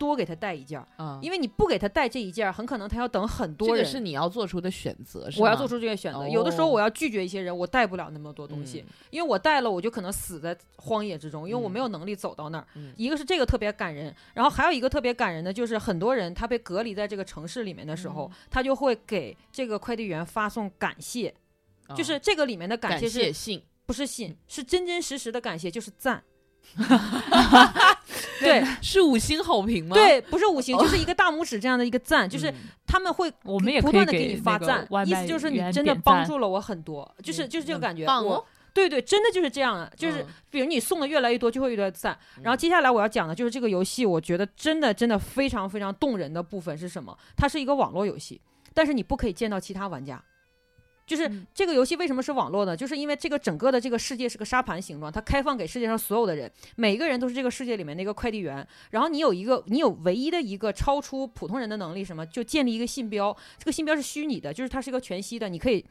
[0.00, 3.76] 多给他带一件儿，啊，因为你不给他带这一件儿，很可能他要等很多人。
[3.76, 12.66] 这个是你要做出的选择，是我要做出这个选择，有的时候哦我要拒绝一些人，我带不了那么多东西，因为我带了我就可能死在荒野之中，因为我没有能力走到那儿。
[12.76, 12.94] 嗯。
[12.96, 18.48] 一个是这个特别感人，然后还有一个特别感人的就是很多人他被隔离在这个城市里面的时候，嗯。
[18.48, 21.34] 他就会给这个快递员发送感谢，
[21.88, 21.94] 啊。
[21.94, 26.22] 就是这个里面的感感谢是信，不是信，是真真实实的感谢，就是赞。
[28.40, 29.94] 对 是五星好评吗？
[29.94, 32.54] 对，不是五星，就是一个大拇指这样的一个赞，就是嗯
[32.86, 38.04] 他们会我们也不断的给你发赞，意思就是你真的帮助了我很多，就是就是这个感觉。
[38.72, 42.16] 对对，真的就是这样的，就是嗯比如你送的越来越多，就会越来越赞。
[42.40, 47.16] 然后接下来我要讲的就是这个游戏，我觉得真的真的非常非常动人的部分是什么？
[47.36, 48.40] 它是一个网络游戏，
[48.72, 50.22] 但是你不可以见到其他玩家。
[51.10, 52.76] 就是嗯这个游戏为什么是网络呢？
[52.76, 58.64] 就是因为这个整个的这个世界是个沙盘形状，它开放给世界上所有的人，每个人都是这个世界里面的一个快递员。
[58.90, 62.24] 然后你有一个，你有唯一的一个超出普通人的能力，什么？
[62.26, 65.84] 就建立一个信标，这个信标是虚拟的，就是它是一个全息的，你可以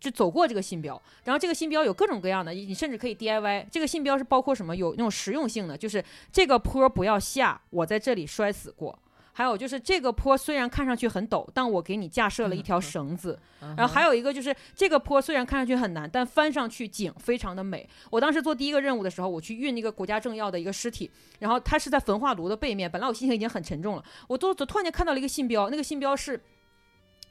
[0.00, 0.98] 就走过这个信标。
[1.24, 3.66] 然后这个信标有各种各样的，你你甚至可以 DIY。
[3.70, 4.74] 这个信标是包括什么？
[4.74, 8.98] 有那种实用性的，就是这个坡不要下，我在这里摔死过。
[9.32, 13.38] 还有就是这个坡虽然看上去很陡，但我给你架设了一条绳子。
[13.60, 17.88] 嗯然后还有一个就是这个坡虽然看上去很难，但翻上去景非常的美。
[18.10, 22.90] 我当时做第一个任务的时候，我去运那个国家政要的一个尸体，然后它是在焚化炉的背面。
[22.90, 26.40] 本来我心情已经很沉重了，我都突然间看到了一个信标，那个信标是。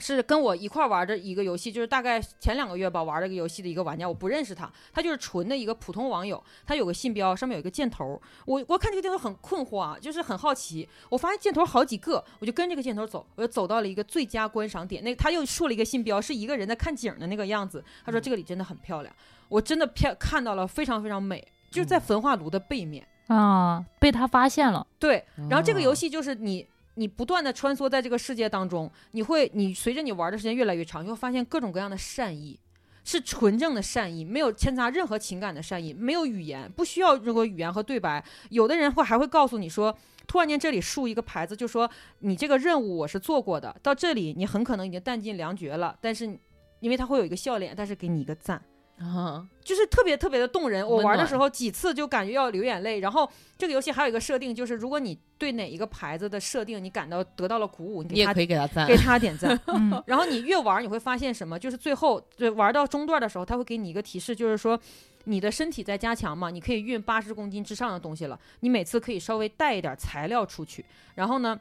[0.01, 19.15] 是跟我一块儿玩的一个游戏，就是大概前两个月吧玩这个游戏的一个玩家，我不认识他，他就是纯的一个普通网友，他有个信标，上面有一个箭头，我我看这个箭头很困惑啊，就是很好奇，我发现箭头好几个，我就跟这个箭头走，我就走到了一个最佳观赏点，那他又竖了一个信标，是一个人在看景的那个样子，他说这个里真的很漂亮，
[19.49, 23.05] 我真的漂看到了非常非常美，就是在焚化炉的背面。
[23.27, 24.85] 啊，被他发现了。
[24.99, 26.67] 对，然后这个哦游戏就是你。
[26.95, 32.59] 你不断的穿梭在这个世界当中，你会，你随着你玩的时间越来越长，你会发现各种各样的善意，
[33.03, 38.23] 是纯正的善意，没有掺杂任何情感的善意，没有语言，不需要任何语言和对白。
[38.49, 39.97] 有的人会还会告诉你说，
[40.27, 41.89] 突然间这里竖一个牌子，就说
[42.19, 46.37] 你这个任务我是做过的，到这里你很可能已经弹尽粮绝了，但是
[46.79, 48.61] 因为他会有一个笑脸，但是给你一个赞。
[49.01, 50.87] 啊，就是特别特别的动人。
[50.87, 52.99] 我玩的时候几次就感觉要流眼泪。
[52.99, 59.59] 然后这个游戏还有一个设定，就是如果你对哪一个牌子的设定你感到得到了鼓舞，你你也可以给他赞给他点赞。
[59.73, 61.57] 嗯， 然后你越玩，你会发现什么？
[61.57, 64.79] 就是最后对玩到中段的时候，他会给你一个提示，就是说
[65.23, 68.39] 你的身体在加强嘛，你可以运八十公斤之上的东西了。
[68.59, 71.59] 你每次可以稍微带一点材料出去，然后呢，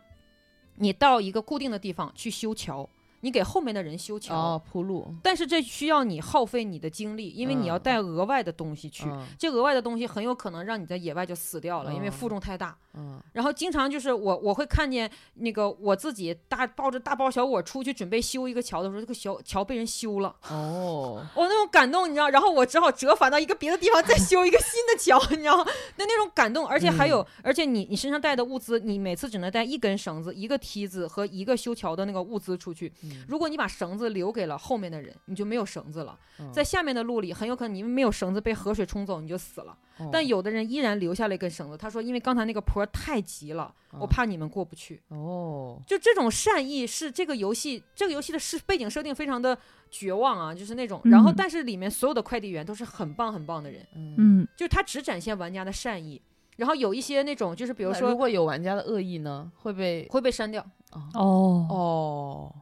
[0.74, 2.86] 你到一个固定的地方去修桥。
[3.20, 9.04] 你给后面的人修桥，哦，铺路，但是这需要你耗费你的精力，因为你要嗯带额外的东西去。
[9.06, 12.76] 嗯这额外的东西很有可能让你在野外就死掉了，因为嗯负重太大。
[12.94, 25.56] 嗯然后经常就是我我会看见那个我自己大抱着大包小裹出去准备修一个桥的时候，这个小桥被人修了，哦，我、那种感动你知道，然后我只好折返到一个别的地方再修一个新的桥， 你知道，
[25.96, 32.92] 那那种感动，而且还有，而且你你身上带的物资，你每次只能带一根绳子、一个梯子和一个修桥的那个物资出去，
[33.28, 36.18] 如果你把绳子留给了后面的人，你就没有绳子了。
[36.38, 36.52] 嗯。
[36.52, 39.76] 在下面的路里，很有可能你没有绳子被河水冲走，你就死了。
[39.98, 49.56] 哦但有的人依然留下了一根绳子，他说：“因为刚才那个坡太急了，我哦怕你们过不去。”哦，就这种善意是这个游戏，这个游戏的设背景设定非常的
[49.90, 56.18] 绝望啊，就是那种，然后嗯但是里面所有的快递员都是很棒很棒的人，嗯，嗯，就是他只展现玩家的善意，
[56.56, 61.10] 然后有一些那种就是比如说如果有玩家的恶意呢，会被会被删掉，哦。
[61.12, 62.54] 哦，哦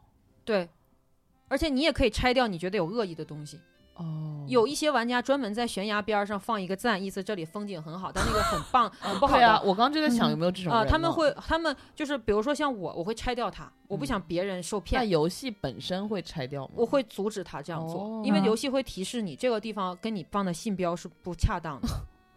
[0.49, 0.69] 对，
[1.49, 3.61] 而且你也可以拆掉你觉得有恶意的东西。
[3.97, 9.41] 哦，有一些玩家专门在悬崖边儿上放一个赞，意思这里风景很好，但那个很棒， 很不好的。
[9.41, 16.75] 对啊，我刚刚就在想嗯有没有这种啊、他们会，他们就是，比如说像我，我会拆掉它，我不嗯想别人受那骗，游戏本身会拆掉吗？
[16.77, 21.89] 我会阻止他这样做，哦因为啊游戏会提示你这个地方跟你放的信标是不恰当的，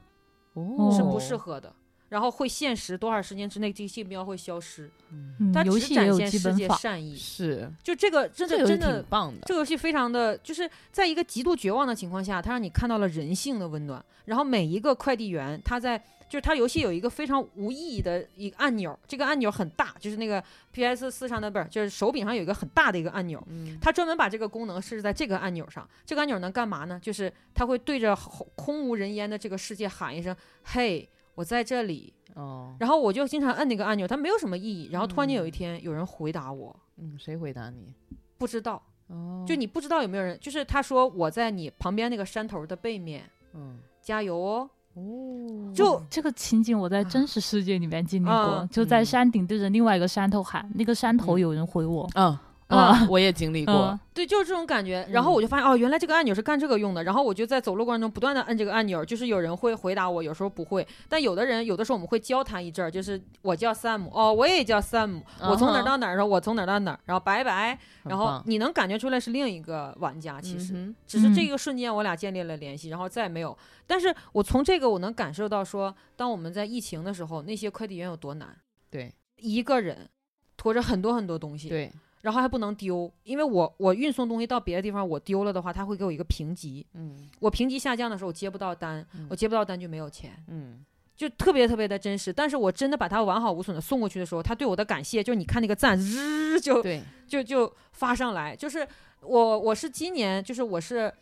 [0.60, 1.72] 哦是不适合的，
[2.12, 14.04] 然后会限时多少时间之内这个信标会消失，嗯嗯它只游戏展现世界善意，是就这个真的真的挺棒的，这个游戏非常的，就是在一个极度绝望的情况下，它让你看到了人性的温暖。
[14.26, 15.98] 然后每一个快递员，他在
[16.30, 23.42] 就是他游戏有一个非常无意义的一个按钮，这个按钮很大，就是那个 PS 四上的不是，就是手柄上有一个很大的一个按钮。
[23.48, 25.90] 嗯它专门把这个功能设置在这个按钮上。
[26.06, 27.00] 这个按钮能干嘛呢？
[27.02, 31.10] 就是他会对着空空无人烟的这个世界喊一声“嘿，
[31.42, 34.90] 我在这里”，哦，然后我就经常按那个按钮，它没有什么意义。
[34.92, 35.52] 然后突然间有一嗯。
[35.52, 37.94] 天有人回答我，嗯，谁回答你？
[38.38, 38.82] 不知道。
[39.08, 43.24] 哦，就你不知道有没有人，就是他说我在你旁边那个山头的背面，
[43.54, 43.80] 嗯。
[44.02, 44.70] 加油哦！
[44.96, 49.06] 哦，就这个情景我在真实世界里面经历过，啊就在嗯。
[49.06, 51.40] 山顶对着另外一个山头喊，那个山头嗯。
[51.40, 52.38] 有人回我，嗯
[52.72, 55.06] 啊嗯，我也经历过嗯， 对，就是这种感觉。
[55.12, 57.04] 然后嗯我就发现哦，原来这个按钮是干这个用的。
[57.04, 60.86] 然后我就在走路过程中不断的按这个按钮，就是有人会回答我，有时候不会。
[61.10, 70.74] 但有的人有的时候我们会交谈一阵儿，就是我叫 Sam，哦，我也叫 Sam，我从哪儿到哪儿的时候，我从哪儿到哪儿，然后拜拜，然后你能感觉出来是另一个玩家，其实。
[70.74, 73.58] 嗯只是这嗯个瞬间，我俩建立了联系，然后再也没有。
[73.86, 78.56] 但是我从这个我能感受到说，当我们在疫情的时候，那些快递员有多难。
[78.90, 80.10] 对一个人
[80.56, 81.92] 驮着很多很多东西，对，
[82.22, 90.86] 然后还不能丢，因为我我运送东西到别的地方，我丢了的话，他会给我一个评级，嗯我评级下降的时候，我接不到单，嗯我接不到单就没有钱，嗯
[91.16, 92.32] 就特别特别的真实。
[92.32, 98.88] 但是我真的把它完好无损的送过去的时候，他对我的感谢，就是你看那个赞，日就对，就就发上来，就是
[99.22, 101.14] 我我是今年就是我是。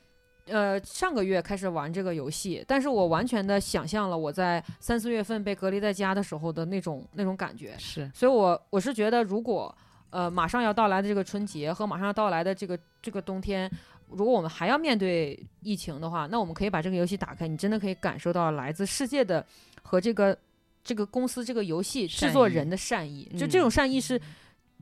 [0.51, 9.77] 呃，上个月开始玩这个游戏，但是我完全的想象了我在三四月份被隔离在家的时候的那种那种感觉，是所以我我是觉得，如果
[10.09, 13.69] 呃马上要到来的这个春节和马上要到来的这个这个冬天，
[14.09, 19.45] 如果我们还要面对疫情的话，那我们可以把这个游戏打开，你真的可以感受到来自世界的
[19.81, 20.37] 和这个
[20.83, 24.19] 这个公司这个游戏制作人的善意，就这种嗯善意是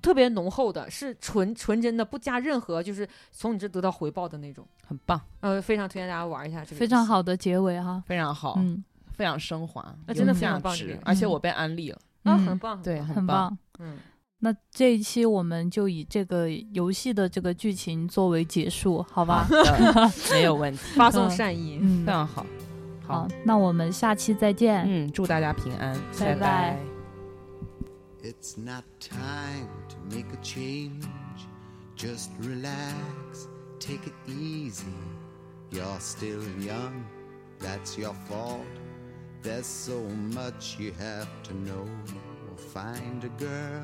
[0.01, 4.65] 特别浓厚的，是纯纯真的，不加任何就是从你这得到回报的那种。
[4.85, 7.05] 很棒，呃，非常推荐大家玩一下这个，非常。
[7.05, 8.81] 好的结尾哈，非常好，嗯
[9.11, 10.73] 非常升华，那真的非常棒
[11.03, 13.57] 而且我被安利了，啊，嗯很棒，对，很棒。
[13.79, 13.97] 嗯，
[14.39, 19.47] 那这一期我们就以这个游戏的这个剧情作为结束，好吧？
[19.93, 21.79] 好没有问题，发送嗯善意。
[21.81, 22.45] 嗯非，常好，
[23.07, 24.85] 好，那我们下期再见。
[24.87, 26.79] 嗯，祝大家平安，拜拜拜
[28.21, 31.03] It's not time to make a change.
[31.95, 33.47] Just relax,
[33.79, 34.83] take it easy.
[35.71, 37.03] You're still young,
[37.59, 38.65] that's your fault.
[39.41, 39.99] There's so
[40.33, 41.87] much you have to know.
[42.73, 43.83] Find a girl,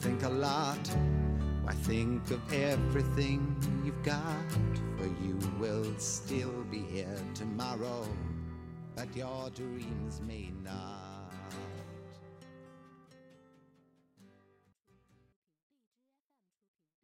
[0.00, 0.88] think a lot.
[1.62, 4.50] Why think of everything you've got?
[4.96, 8.06] For you will still be here tomorrow,
[8.94, 11.15] but your dreams may not.